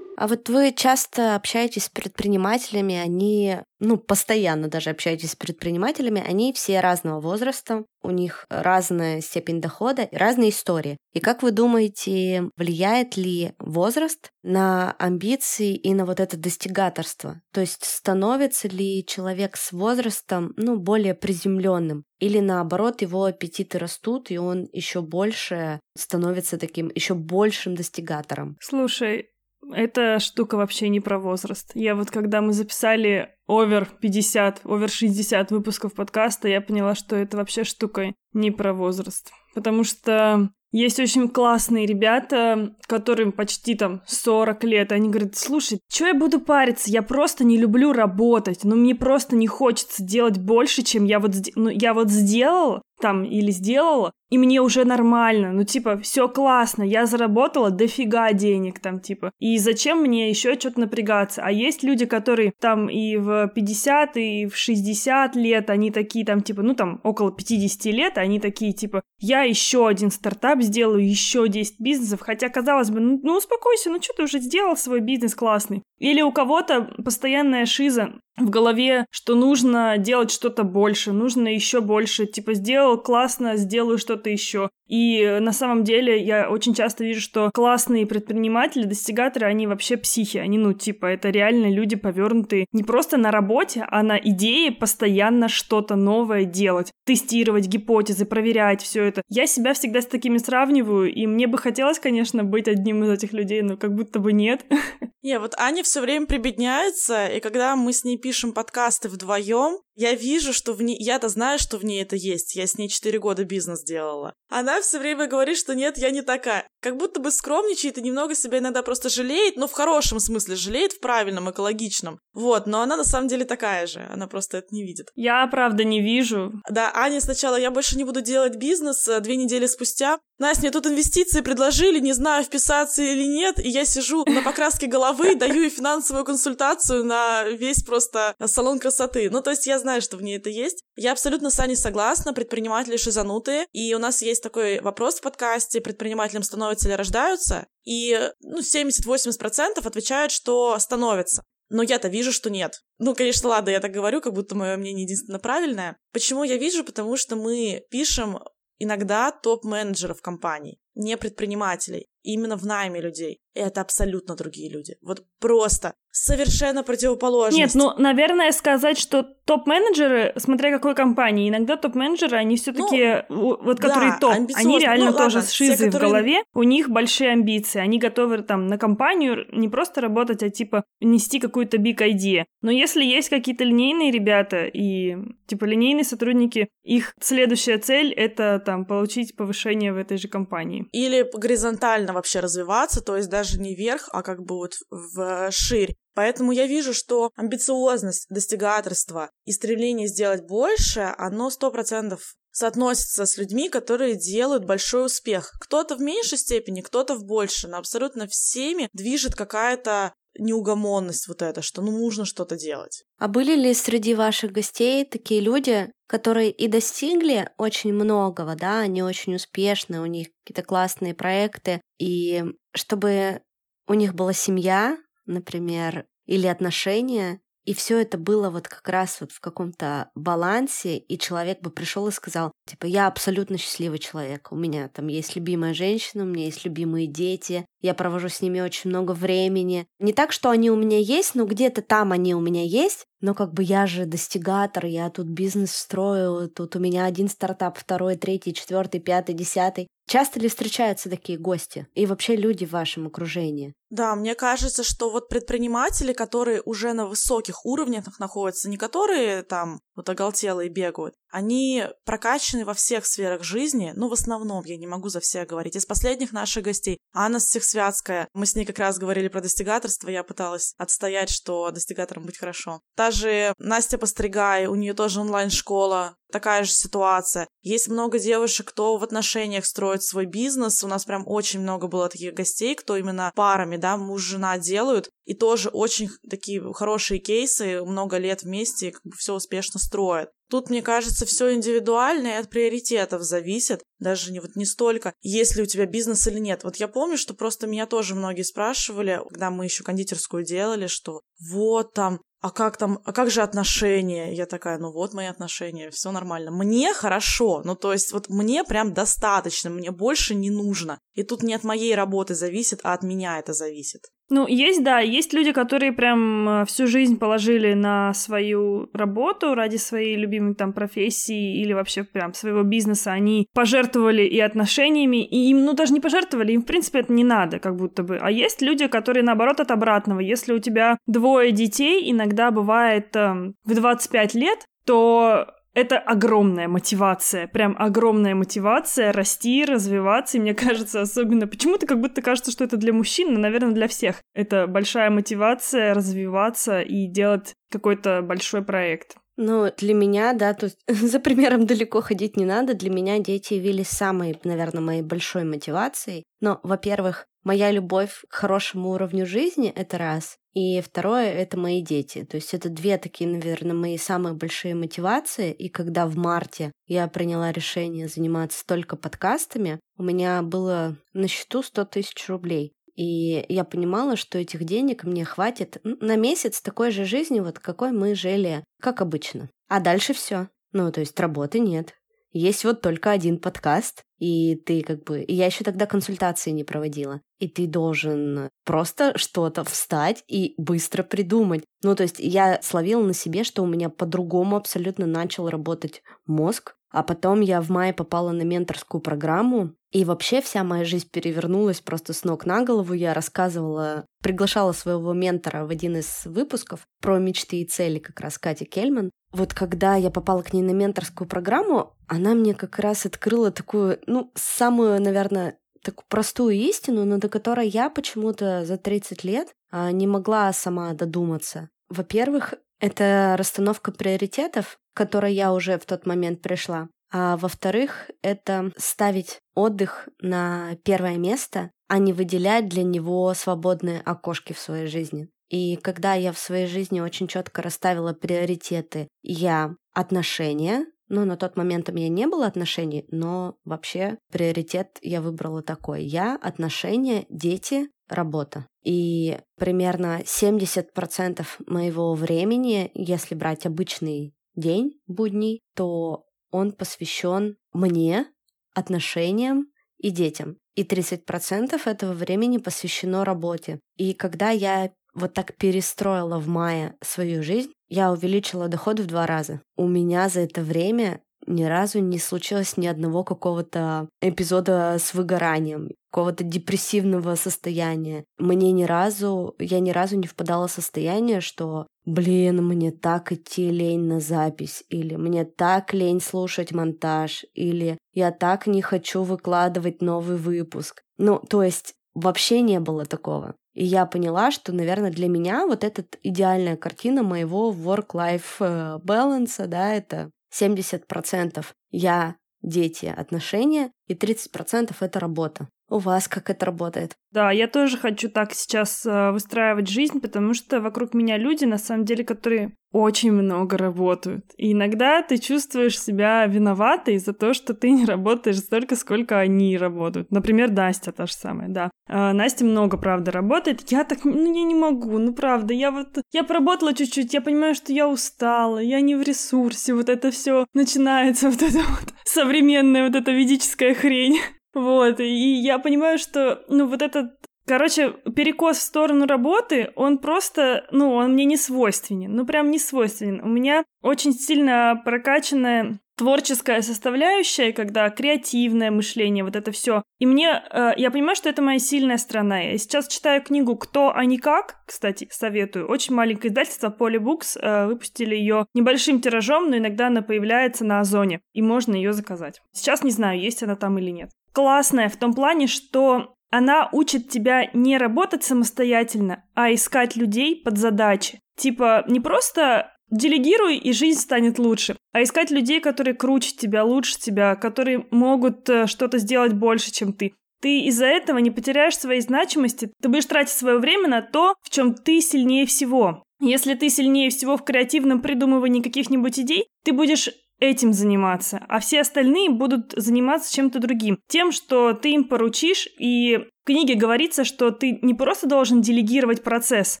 [0.24, 6.54] А вот вы часто общаетесь с предпринимателями, они, ну, постоянно даже общаетесь с предпринимателями, они
[6.54, 10.96] все разного возраста, у них разная степень дохода разные истории.
[11.12, 17.42] И как вы думаете, влияет ли возраст на амбиции и на вот это достигаторство?
[17.52, 22.04] То есть становится ли человек с возрастом, ну, более приземленным?
[22.18, 28.56] Или наоборот, его аппетиты растут, и он еще больше становится таким еще большим достигатором?
[28.62, 29.33] Слушай,
[29.72, 31.70] эта штука вообще не про возраст.
[31.74, 37.36] Я вот когда мы записали овер 50, овер 60 выпусков подкаста, я поняла, что это
[37.36, 39.30] вообще штука не про возраст.
[39.54, 44.90] Потому что есть очень классные ребята, которым почти там 40 лет.
[44.90, 46.90] Они говорят, слушай, что я буду париться?
[46.90, 48.64] Я просто не люблю работать.
[48.64, 53.24] Ну, мне просто не хочется делать больше, чем я вот, ну, я вот сделал там
[53.24, 59.00] или сделала, и мне уже нормально, ну типа все классно, я заработала дофига денег там
[59.00, 61.42] типа, и зачем мне еще что-то напрягаться?
[61.44, 66.40] А есть люди, которые там и в 50, и в 60 лет, они такие там
[66.42, 71.48] типа, ну там около 50 лет, они такие типа, я еще один стартап сделаю, еще
[71.48, 75.34] 10 бизнесов, хотя казалось бы, ну, ну успокойся, ну что ты уже сделал свой бизнес
[75.34, 75.82] классный.
[75.98, 82.26] Или у кого-то постоянная шиза, в голове, что нужно делать что-то больше, нужно еще больше,
[82.26, 84.70] типа сделал классно, сделаю что-то еще.
[84.86, 90.36] И на самом деле я очень часто вижу, что классные предприниматели, достигаторы, они вообще психи,
[90.36, 95.48] они, ну, типа, это реально люди повернутые не просто на работе, а на идее постоянно
[95.48, 99.22] что-то новое делать, тестировать гипотезы, проверять все это.
[99.28, 103.32] Я себя всегда с такими сравниваю, и мне бы хотелось, конечно, быть одним из этих
[103.32, 104.64] людей, но как будто бы нет.
[105.22, 110.14] Не, вот Аня все время прибедняется, и когда мы с ней пишем подкасты вдвоем, я
[110.14, 110.96] вижу, что в ней...
[110.98, 112.56] Я-то знаю, что в ней это есть.
[112.56, 114.34] Я с ней 4 года бизнес делала.
[114.56, 116.68] Она все время говорит, что нет, я не такая.
[116.80, 120.92] Как будто бы скромничает и немного себя иногда просто жалеет, но в хорошем смысле жалеет,
[120.92, 122.20] в правильном, экологичном.
[122.32, 124.06] Вот, но она на самом деле такая же.
[124.12, 125.08] Она просто это не видит.
[125.16, 126.52] Я, правда, не вижу.
[126.70, 130.20] Да, Аня сначала, я больше не буду делать бизнес, а две недели спустя.
[130.38, 134.86] Настя, мне тут инвестиции предложили, не знаю, вписаться или нет, и я сижу на покраске
[134.86, 139.30] головы, даю ей финансовую консультацию на весь просто салон красоты.
[139.30, 140.82] Ну, то есть я знаю, что в ней это есть.
[140.96, 145.80] Я абсолютно с Аней согласна, предприниматели шизанутые, и у нас есть такой вопрос в подкасте,
[145.80, 151.42] предпринимателям становятся или рождаются, и ну, 70-80% отвечают, что становятся.
[151.70, 152.80] Но я-то вижу, что нет.
[152.98, 155.96] Ну, конечно, ладно, я так говорю, как будто мое мнение единственно правильное.
[156.12, 156.84] Почему я вижу?
[156.84, 158.38] Потому что мы пишем
[158.78, 163.40] иногда топ-менеджеров компаний, не предпринимателей, именно в найме людей.
[163.54, 164.96] И это абсолютно другие люди.
[165.02, 167.74] Вот просто совершенно противоположность.
[167.74, 173.60] Нет, ну, наверное, сказать, что топ-менеджеры, смотря какой компании, иногда топ-менеджеры, они все таки ну,
[173.62, 175.90] вот которые да, топ, они реально ну, тоже ладно, с шизой которые...
[175.90, 180.50] в голове, у них большие амбиции, они готовы там на компанию не просто работать, а
[180.50, 182.44] типа нести какую-то big idea.
[182.62, 185.16] Но если есть какие-то линейные ребята и
[185.46, 190.83] типа линейные сотрудники, их следующая цель— это там получить повышение в этой же компании.
[190.92, 195.96] Или горизонтально вообще развиваться, то есть даже не вверх, а как бы вот в ширь.
[196.14, 203.36] Поэтому я вижу, что амбициозность, достигаторство и стремление сделать больше, оно сто процентов соотносится с
[203.36, 205.52] людьми, которые делают большой успех.
[205.60, 211.62] Кто-то в меньшей степени, кто-то в большей, но абсолютно всеми движет какая-то неугомонность вот эта,
[211.62, 213.04] что ну нужно что-то делать.
[213.18, 219.02] А были ли среди ваших гостей такие люди, которые и достигли очень многого, да, они
[219.02, 223.42] очень успешны, у них какие-то классные проекты, и чтобы
[223.86, 229.32] у них была семья, например, или отношения, и все это было вот как раз вот
[229.32, 234.56] в каком-то балансе, и человек бы пришел и сказал, типа, я абсолютно счастливый человек, у
[234.56, 238.90] меня там есть любимая женщина, у меня есть любимые дети, я провожу с ними очень
[238.90, 239.86] много времени.
[239.98, 243.34] Не так, что они у меня есть, но где-то там они у меня есть, но
[243.34, 248.16] как бы я же достигатор, я тут бизнес строю, тут у меня один стартап, второй,
[248.16, 249.88] третий, четвертый, пятый, десятый.
[250.06, 251.86] Часто ли встречаются такие гости?
[251.94, 253.74] И вообще люди в вашем окружении?
[253.88, 259.80] Да, мне кажется, что вот предприниматели, которые уже на высоких уровнях находятся, не которые там
[259.94, 265.08] вот оголтелые бегают, они прокачаны во всех сферах жизни, ну, в основном, я не могу
[265.08, 265.76] за всех говорить.
[265.76, 270.24] Из последних наших гостей Анна Всехсвятская, мы с ней как раз говорили про достигаторство, я
[270.24, 272.80] пыталась отстоять, что достигатором быть хорошо.
[272.96, 277.46] Та же Настя Постригай, у нее тоже онлайн-школа, такая же ситуация.
[277.62, 280.82] Есть много девушек, кто в отношениях строит свой бизнес.
[280.82, 285.10] У нас прям очень много было таких гостей, кто именно парами, да, муж-жена делают.
[285.24, 290.30] И тоже очень такие хорошие кейсы, много лет вместе, как бы все успешно строят.
[290.50, 293.82] Тут, мне кажется, все индивидуально и от приоритетов зависит.
[293.98, 296.64] Даже не, вот не столько, есть ли у тебя бизнес или нет.
[296.64, 301.22] Вот я помню, что просто меня тоже многие спрашивали, когда мы еще кондитерскую делали, что
[301.50, 304.34] вот там а как там, а как же отношения?
[304.34, 306.50] Я такая, ну вот мои отношения, все нормально.
[306.50, 310.98] Мне хорошо, ну то есть вот мне прям достаточно, мне больше не нужно.
[311.14, 314.02] И тут не от моей работы зависит, а от меня это зависит.
[314.30, 319.76] Ну, есть, да, есть люди, которые прям э, всю жизнь положили на свою работу ради
[319.76, 323.12] своей любимой там профессии или вообще прям своего бизнеса.
[323.12, 327.24] Они пожертвовали и отношениями, и им, ну, даже не пожертвовали, им, в принципе, это не
[327.24, 328.16] надо, как будто бы.
[328.20, 330.20] А есть люди, которые, наоборот, от обратного.
[330.20, 337.48] Если у тебя двое детей, иногда бывает э, в 25 лет, то это огромная мотивация,
[337.48, 340.38] прям огромная мотивация расти, развиваться.
[340.38, 343.88] И мне кажется, особенно почему-то как будто кажется, что это для мужчин, но, наверное, для
[343.88, 344.22] всех.
[344.34, 349.16] Это большая мотивация развиваться и делать какой-то большой проект.
[349.36, 352.74] Ну, для меня, да, тут за примером далеко ходить не надо.
[352.74, 356.24] Для меня дети явились самой, наверное, моей большой мотивацией.
[356.40, 360.36] Но, во-первых, моя любовь к хорошему уровню жизни— это раз.
[360.52, 362.24] И второе— это мои дети.
[362.24, 365.52] То есть это две такие, наверное, мои самые большие мотивации.
[365.52, 371.64] И когда в марте я приняла решение заниматься только подкастами, у меня было на счету
[371.64, 372.72] 100 тысяч рублей.
[372.94, 377.92] И я понимала, что этих денег мне хватит на месяц такой же жизни, вот какой
[377.92, 379.50] мы жили, как обычно.
[379.68, 380.48] А дальше все.
[380.72, 381.94] Ну, то есть работы нет.
[382.32, 385.24] Есть вот только один подкаст, и ты как бы...
[385.28, 387.20] Я еще тогда консультации не проводила.
[387.38, 391.62] И ты должен просто что-то встать и быстро придумать.
[391.84, 396.74] Ну, то есть я словила на себе, что у меня по-другому абсолютно начал работать мозг,
[396.90, 401.80] а потом я в мае попала на менторскую программу, и вообще вся моя жизнь перевернулась
[401.80, 402.94] просто с ног на голову.
[402.94, 408.36] Я рассказывала, приглашала своего ментора в один из выпусков про мечты и цели, как раз
[408.36, 409.10] Катя Кельман.
[409.30, 414.00] Вот когда я попала к ней на менторскую программу, она мне как раз открыла такую,
[414.08, 419.92] ну, самую, наверное, такую простую истину, но до которой я почему-то за 30 лет а,
[419.92, 421.68] не могла сама додуматься.
[421.88, 426.88] Во-первых, это расстановка приоритетов, к которой я уже в тот момент пришла.
[427.16, 434.52] А во-вторых, это ставить отдых на первое место, а не выделять для него свободные окошки
[434.52, 435.28] в своей жизни.
[435.48, 441.56] И когда я в своей жизни очень четко расставила приоритеты, я отношения, ну, на тот
[441.56, 446.02] момент у меня не было отношений, но вообще приоритет я выбрала такой.
[446.02, 448.66] Я, отношения, дети, работа.
[448.82, 456.23] И примерно 70% моего времени, если брать обычный день будний, то
[456.54, 458.26] он посвящен мне,
[458.74, 459.66] отношениям
[459.98, 460.56] и детям.
[460.76, 463.80] И 30% этого времени посвящено работе.
[463.96, 469.26] И когда я вот так перестроила в мае свою жизнь, я увеличила доход в два
[469.26, 469.62] раза.
[469.76, 475.90] У меня за это время ни разу не случилось ни одного какого-то эпизода с выгоранием,
[476.10, 478.24] какого-то депрессивного состояния.
[478.38, 483.70] Мне ни разу, я ни разу не впадала в состояние, что блин, мне так идти
[483.70, 490.02] лень на запись, или мне так лень слушать монтаж, или я так не хочу выкладывать
[490.02, 491.02] новый выпуск.
[491.18, 493.54] Ну, то есть вообще не было такого.
[493.74, 499.66] И я поняла, что, наверное, для меня вот эта идеальная картина моего work-life э, balance,
[499.66, 505.68] да, это 70% я, дети, отношения, и 30% это работа.
[505.94, 507.12] У вас как это работает?
[507.30, 511.78] Да, я тоже хочу так сейчас э, выстраивать жизнь, потому что вокруг меня люди, на
[511.78, 514.44] самом деле, которые очень много работают.
[514.56, 519.78] И иногда ты чувствуешь себя виноватой за то, что ты не работаешь столько, сколько они
[519.78, 520.32] работают.
[520.32, 521.90] Например, Настя та же самая, да.
[522.08, 523.92] А, Настя много, правда, работает.
[523.92, 525.74] Я так, ну, я не могу, ну, правда.
[525.74, 529.94] Я вот, я поработала чуть-чуть, я понимаю, что я устала, я не в ресурсе.
[529.94, 534.40] Вот это все начинается, вот это вот современная вот эта ведическая хрень.
[534.74, 540.86] Вот, и я понимаю, что, ну, вот этот Короче, перекос в сторону работы, он просто,
[540.90, 542.34] ну, он мне не свойственен.
[542.34, 543.40] Ну, прям не свойственен.
[543.42, 550.02] У меня очень сильно прокачанная творческая составляющая, когда креативное мышление, вот это все.
[550.18, 552.60] И мне, э, я понимаю, что это моя сильная сторона.
[552.60, 555.88] Я сейчас читаю книгу «Кто, а не как», кстати, советую.
[555.88, 561.00] Очень маленькое издательство Poly Books э, выпустили ее небольшим тиражом, но иногда она появляется на
[561.00, 562.60] Озоне, и можно ее заказать.
[562.72, 564.30] Сейчас не знаю, есть она там или нет.
[564.52, 570.78] Классная в том плане, что она учит тебя не работать самостоятельно, а искать людей под
[570.78, 571.40] задачи.
[571.56, 574.96] Типа, не просто Делегируй, и жизнь станет лучше.
[575.14, 580.12] А искать людей, которые круче тебя, лучше тебя, которые могут э, что-то сделать больше, чем
[580.12, 580.34] ты.
[580.60, 584.70] Ты из-за этого не потеряешь своей значимости, ты будешь тратить свое время на то, в
[584.70, 586.24] чем ты сильнее всего.
[586.40, 592.00] Если ты сильнее всего в креативном придумывании каких-нибудь идей, ты будешь этим заниматься, а все
[592.00, 594.18] остальные будут заниматься чем-то другим.
[594.28, 599.44] Тем, что ты им поручишь, и в книге говорится, что ты не просто должен делегировать
[599.44, 600.00] процесс,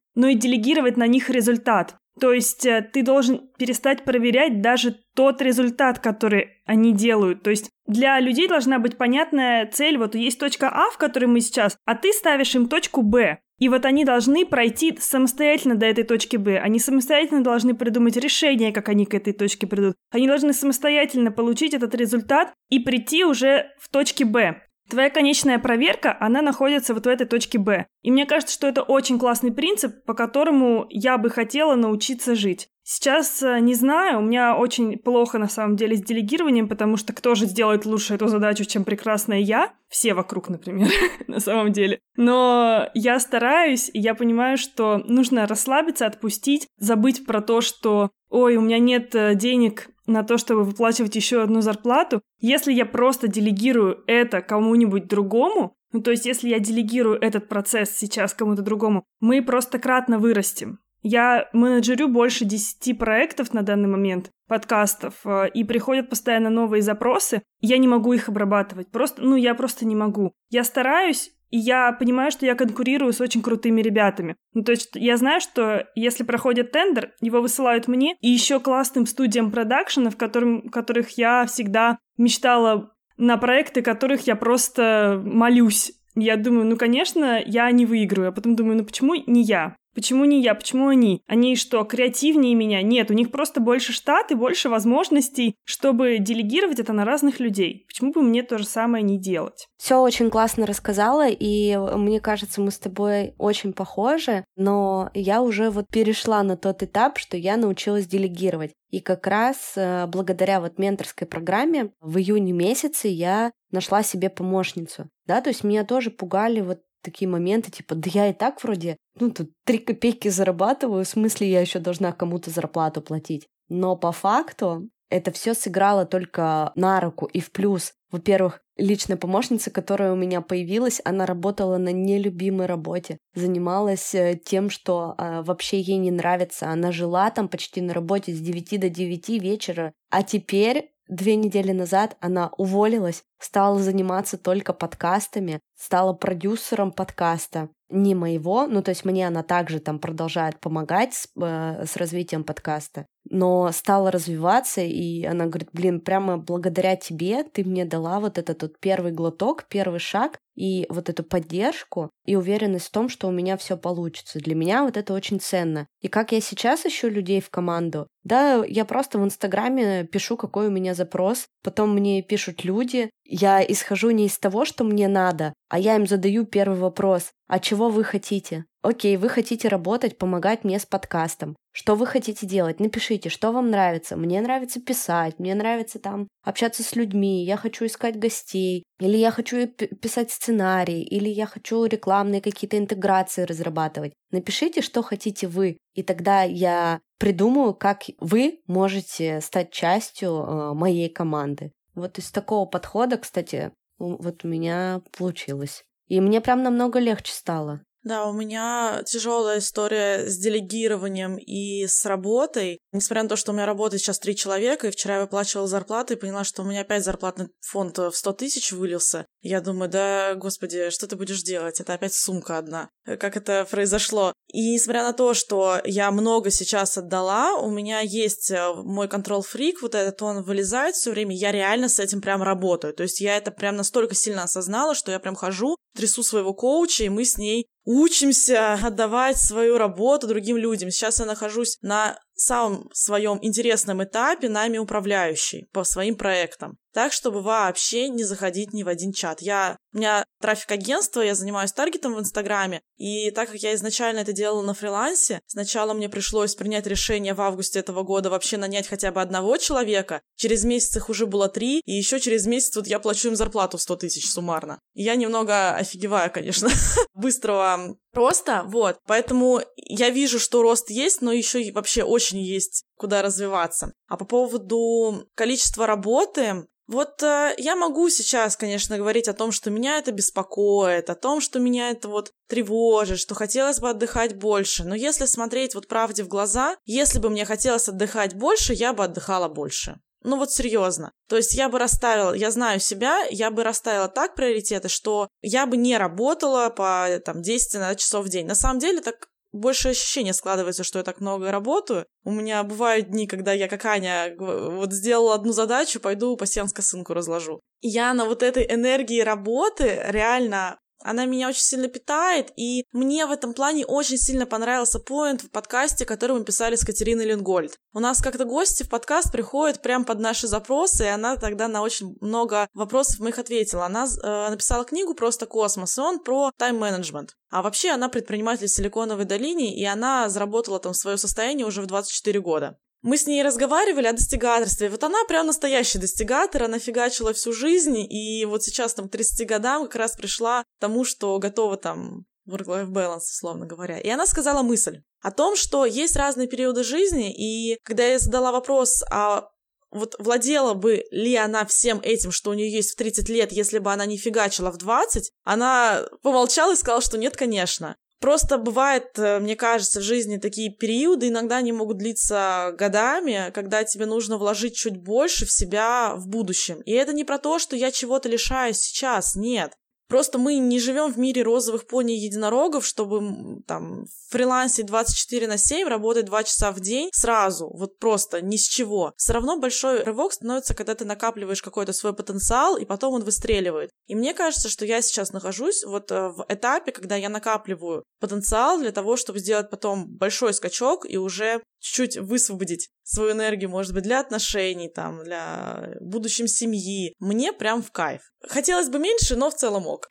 [0.16, 1.96] но и делегировать на них результат.
[2.20, 7.42] То есть э, ты должен перестать проверять даже тот результат, который они делают.
[7.42, 9.98] То есть для людей должна быть понятная цель.
[9.98, 13.38] Вот есть точка А, в которой мы сейчас, а ты ставишь им точку Б.
[13.58, 16.58] И вот они должны пройти самостоятельно до этой точки Б.
[16.58, 19.94] Они самостоятельно должны придумать решение, как они к этой точке придут.
[20.10, 24.60] Они должны самостоятельно получить этот результат и прийти уже в точке Б.
[24.88, 27.86] Твоя конечная проверка, она находится вот в этой точке Б.
[28.02, 32.68] И мне кажется, что это очень классный принцип, по которому я бы хотела научиться жить.
[32.86, 37.14] Сейчас э, не знаю, у меня очень плохо на самом деле с делегированием, потому что
[37.14, 39.72] кто же сделает лучше эту задачу, чем прекрасная я?
[39.88, 40.90] Все вокруг, например,
[41.26, 41.98] на самом деле.
[42.16, 48.56] Но я стараюсь, и я понимаю, что нужно расслабиться, отпустить, забыть про то, что ой,
[48.56, 53.28] у меня нет э, денег на то, чтобы выплачивать еще одну зарплату, если я просто
[53.28, 59.04] делегирую это кому-нибудь другому, ну то есть если я делегирую этот процесс сейчас кому-то другому,
[59.20, 60.78] мы просто кратно вырастем.
[61.06, 67.42] Я менеджерю больше 10 проектов на данный момент, подкастов, э, и приходят постоянно новые запросы,
[67.60, 68.90] я не могу их обрабатывать.
[68.90, 70.32] Просто, ну, я просто не могу.
[70.48, 74.34] Я стараюсь, и я понимаю, что я конкурирую с очень крутыми ребятами.
[74.54, 79.06] Ну, то есть я знаю, что если проходит тендер, его высылают мне и еще классным
[79.06, 85.92] студиям продакшена, в которым, которых я всегда мечтала на проекты, которых я просто молюсь.
[86.16, 88.30] Я думаю, ну, конечно, я не выиграю.
[88.30, 89.76] А потом думаю, ну, почему не я?
[89.94, 90.54] Почему не я?
[90.54, 91.22] Почему они?
[91.26, 92.82] Они что, креативнее меня?
[92.82, 97.84] Нет, у них просто больше штат и больше возможностей, чтобы делегировать это на разных людей.
[97.86, 99.68] Почему бы мне то же самое не делать?
[99.76, 105.70] Все очень классно рассказала, и мне кажется, мы с тобой очень похожи, но я уже
[105.70, 108.72] вот перешла на тот этап, что я научилась делегировать.
[108.90, 115.08] И как раз э, благодаря вот менторской программе в июне месяце я нашла себе помощницу.
[115.26, 118.96] Да, то есть меня тоже пугали вот такие моменты, типа, да я и так вроде,
[119.20, 123.46] ну, тут три копейки зарабатываю, в смысле я еще должна кому-то зарплату платить.
[123.68, 127.92] Но по факту это все сыграло только на руку и в плюс.
[128.10, 134.70] Во-первых, личная помощница, которая у меня появилась, она работала на нелюбимой работе, занималась э, тем,
[134.70, 136.68] что э, вообще ей не нравится.
[136.68, 141.72] Она жила там почти на работе с 9 до 9 вечера, а теперь Две недели
[141.72, 147.68] назад она уволилась, стала заниматься только подкастами, стала продюсером подкаста.
[147.90, 152.42] Не моего, ну то есть мне она также там продолжает помогать с, э, с развитием
[152.42, 158.38] подкаста, но стала развиваться, и она говорит, блин, прямо благодаря тебе ты мне дала вот
[158.38, 163.28] этот вот первый глоток, первый шаг, и вот эту поддержку и уверенность в том, что
[163.28, 164.38] у меня все получится.
[164.38, 165.86] Для меня вот это очень ценно.
[166.00, 170.68] И как я сейчас ищу людей в команду, да, я просто в Инстаграме пишу, какой
[170.68, 175.54] у меня запрос, потом мне пишут люди, я исхожу не из того, что мне надо,
[175.68, 178.64] а я им задаю первый вопрос, а чего вы хотите?
[178.84, 181.56] Окей, вы хотите работать, помогать мне с подкастом.
[181.72, 182.80] Что вы хотите делать?
[182.80, 184.14] Напишите, что вам нравится.
[184.14, 189.30] Мне нравится писать, мне нравится там общаться с людьми, я хочу искать гостей, или я
[189.30, 194.12] хочу писать сценарий, или я хочу рекламные какие-то интеграции разрабатывать.
[194.30, 201.08] Напишите, что хотите вы, и тогда я придумаю, как вы можете стать частью э, моей
[201.08, 201.72] команды.
[201.94, 205.84] Вот из такого подхода, кстати, вот у меня получилось.
[206.08, 207.80] И мне прям намного легче стало.
[208.04, 212.78] Да, у меня тяжелая история с делегированием и с работой.
[212.92, 216.12] Несмотря на то, что у меня работает сейчас три человека, и вчера я выплачивала зарплаты
[216.14, 219.24] и поняла, что у меня опять зарплатный фонд в 100 тысяч вылился.
[219.40, 221.80] Я думаю, да, господи, что ты будешь делать?
[221.80, 222.90] Это опять сумка одна.
[223.06, 224.34] Как это произошло?
[224.48, 229.80] И несмотря на то, что я много сейчас отдала, у меня есть э, мой контрол-фрик,
[229.80, 232.92] вот этот он вылезает все время, я реально с этим прям работаю.
[232.92, 237.04] То есть я это прям настолько сильно осознала, что я прям хожу, трясу своего коуча,
[237.04, 240.90] и мы с ней учимся отдавать свою работу другим людям.
[240.90, 247.42] Сейчас я нахожусь на самом своем интересном этапе нами управляющий по своим проектам так, чтобы
[247.42, 249.42] вообще не заходить ни в один чат.
[249.42, 254.20] Я, у меня трафик агентства, я занимаюсь таргетом в Инстаграме, и так как я изначально
[254.20, 258.86] это делала на фрилансе, сначала мне пришлось принять решение в августе этого года вообще нанять
[258.86, 262.86] хотя бы одного человека, через месяц их уже было три, и еще через месяц вот
[262.86, 264.78] я плачу им зарплату в 100 тысяч суммарно.
[264.94, 266.70] И я немного офигеваю, конечно,
[267.14, 268.98] быстрого роста, вот.
[269.06, 273.92] Поэтому я вижу, что рост есть, но еще вообще очень есть куда развиваться.
[274.08, 279.70] А по поводу количества работы, вот э, я могу сейчас, конечно, говорить о том, что
[279.70, 284.84] меня это беспокоит, о том, что меня это вот тревожит, что хотелось бы отдыхать больше.
[284.84, 289.04] Но если смотреть вот правде в глаза, если бы мне хотелось отдыхать больше, я бы
[289.04, 289.98] отдыхала больше.
[290.24, 291.12] Ну вот серьезно.
[291.28, 295.66] То есть я бы расставила, я знаю себя, я бы расставила так приоритеты, что я
[295.66, 298.46] бы не работала по там 10 часов в день.
[298.46, 302.06] На самом деле так больше ощущение складывается, что я так много работаю.
[302.24, 307.14] У меня бывают дни, когда я как Аня вот сделала одну задачу, пойду пассианс косынку
[307.14, 307.60] разложу.
[307.80, 313.30] я на вот этой энергии работы реально она меня очень сильно питает, и мне в
[313.30, 317.78] этом плане очень сильно понравился поинт в подкасте, который мы писали с Катериной Ленгольд.
[317.92, 321.82] У нас как-то гости в подкаст приходят прям под наши запросы, и она тогда на
[321.82, 323.84] очень много вопросов моих ответила.
[323.84, 327.36] Она э, написала книгу просто «Космос», и он про тайм-менеджмент.
[327.50, 331.86] А вообще она предприниматель в Силиконовой долине, и она заработала там свое состояние уже в
[331.86, 332.78] 24 года.
[333.04, 334.88] Мы с ней разговаривали о достигаторстве.
[334.88, 339.82] Вот она прям настоящий достигатор, она фигачила всю жизнь, и вот сейчас там 30 годам
[339.82, 343.98] как раз пришла к тому, что готова там work-life balance, условно говоря.
[343.98, 348.52] И она сказала мысль о том, что есть разные периоды жизни, и когда я задала
[348.52, 349.50] вопрос, а
[349.90, 353.80] вот владела бы ли она всем этим, что у нее есть в 30 лет, если
[353.80, 357.96] бы она не фигачила в 20, она помолчала и сказала, что нет, конечно.
[358.20, 363.84] Просто бывает, э, мне кажется, в жизни такие периоды, иногда они могут длиться годами, когда
[363.84, 366.80] тебе нужно вложить чуть больше в себя в будущем.
[366.82, 369.72] И это не про то, что я чего-то лишаюсь сейчас, нет.
[370.08, 375.88] Просто мы не живем в мире розовых пони единорогов, чтобы там фрилансить 24 на 7,
[375.88, 379.12] работать 2 часа в день сразу, вот просто ни с чего.
[379.16, 383.90] Все равно большой рывок становится, когда ты накапливаешь какой-то свой потенциал, и потом он выстреливает.
[384.06, 388.78] И мне кажется, что я сейчас нахожусь вот э, в этапе, когда я накапливаю потенциал
[388.78, 394.02] для того, чтобы сделать потом большой скачок и уже чуть-чуть высвободить свою энергию, может быть,
[394.02, 397.14] для отношений, там, для будущем семьи.
[397.20, 398.22] Мне прям в кайф.
[398.48, 400.08] Хотелось бы меньше, но в целом ок.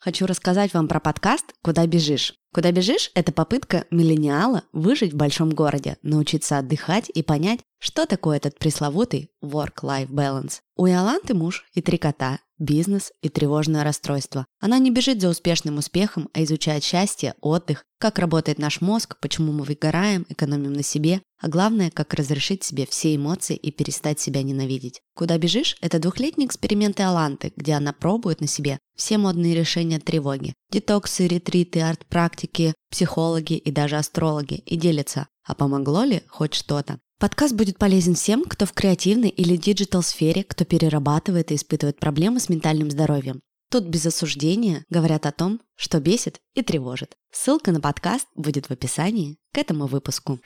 [0.00, 2.34] Хочу рассказать вам про подкаст «Куда бежишь?».
[2.54, 8.36] «Куда бежишь»— это попытка миллениала выжить в большом городе, научиться отдыхать и понять, что такое
[8.36, 10.60] этот пресловутый work-life balance.
[10.76, 14.46] У Иоланты муж и три кота, бизнес и тревожное расстройство.
[14.60, 19.52] Она не бежит за успешным успехом, а изучает счастье, отдых, как работает наш мозг, почему
[19.52, 24.42] мы выгораем, экономим на себе, а главное, как разрешить себе все эмоции и перестать себя
[24.42, 25.00] ненавидеть.
[25.14, 30.54] «Куда бежишь»— это двухлетний эксперимент Иоланты, где она пробует на себе все модные решения тревоги.
[30.70, 32.43] Детоксы, ретриты, арт-практики,
[32.90, 36.98] психологи и даже астрологи и делится, а помогло ли хоть что-то.
[37.18, 42.48] Подкаст будет полезен всем, кто в креативной или digital-сфере, кто перерабатывает и испытывает проблемы с
[42.48, 43.40] ментальным здоровьем.
[43.70, 47.16] Тут без осуждения говорят о том, что бесит и тревожит.
[47.32, 50.38] Ссылка на подкаст будет в описании к этому выпуску.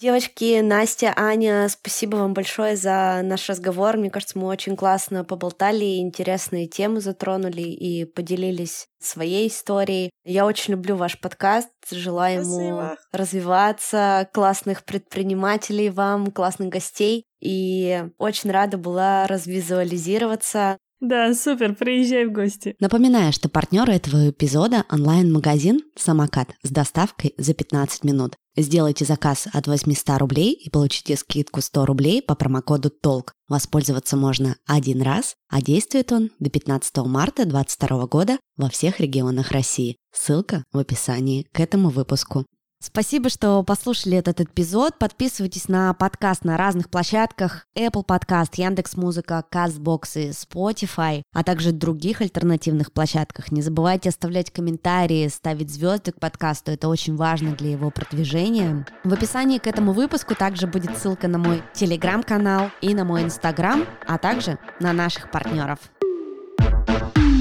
[0.00, 3.96] Девочки, Настя, Аня, спасибо вам большое за наш разговор.
[3.96, 10.10] Мне кажется, мы очень классно поболтали, интересные темы затронули и поделились своей историей.
[10.24, 12.62] Я очень люблю ваш подкаст, желаю спасибо.
[12.62, 17.24] ему развиваться, классных предпринимателей вам, классных гостей.
[17.40, 22.74] И очень рада была развизуализироваться да, супер, приезжай в гости.
[22.80, 28.34] Напоминаю, что партнер этого эпизода– онлайн-магазин «Самокат» с доставкой за 15 минут.
[28.60, 33.32] Сделайте заказ от 800 рублей и получите скидку 100 рублей по промокоду ТОЛК.
[33.48, 39.52] Воспользоваться можно один раз, а действует он до 15 марта 2022 года во всех регионах
[39.52, 39.96] России.
[40.12, 42.46] Ссылка в описании к этому выпуску.
[42.80, 44.98] Спасибо, что послушали этот эпизод.
[44.98, 47.66] Подписывайтесь на подкаст на разных площадках.
[47.76, 53.50] Apple Podcast, Яндекс.Музыка, Castbox и Spotify, а также других альтернативных площадках.
[53.50, 56.70] Не забывайте оставлять комментарии, ставить звезды к подкасту.
[56.70, 58.86] Это очень важно для его продвижения.
[59.02, 63.84] В описании к этому выпуску также будет ссылка на мой телеграм-канал и на мой инстаграм,
[64.06, 65.80] а также на наших партнеров.
[66.60, 67.37] thank you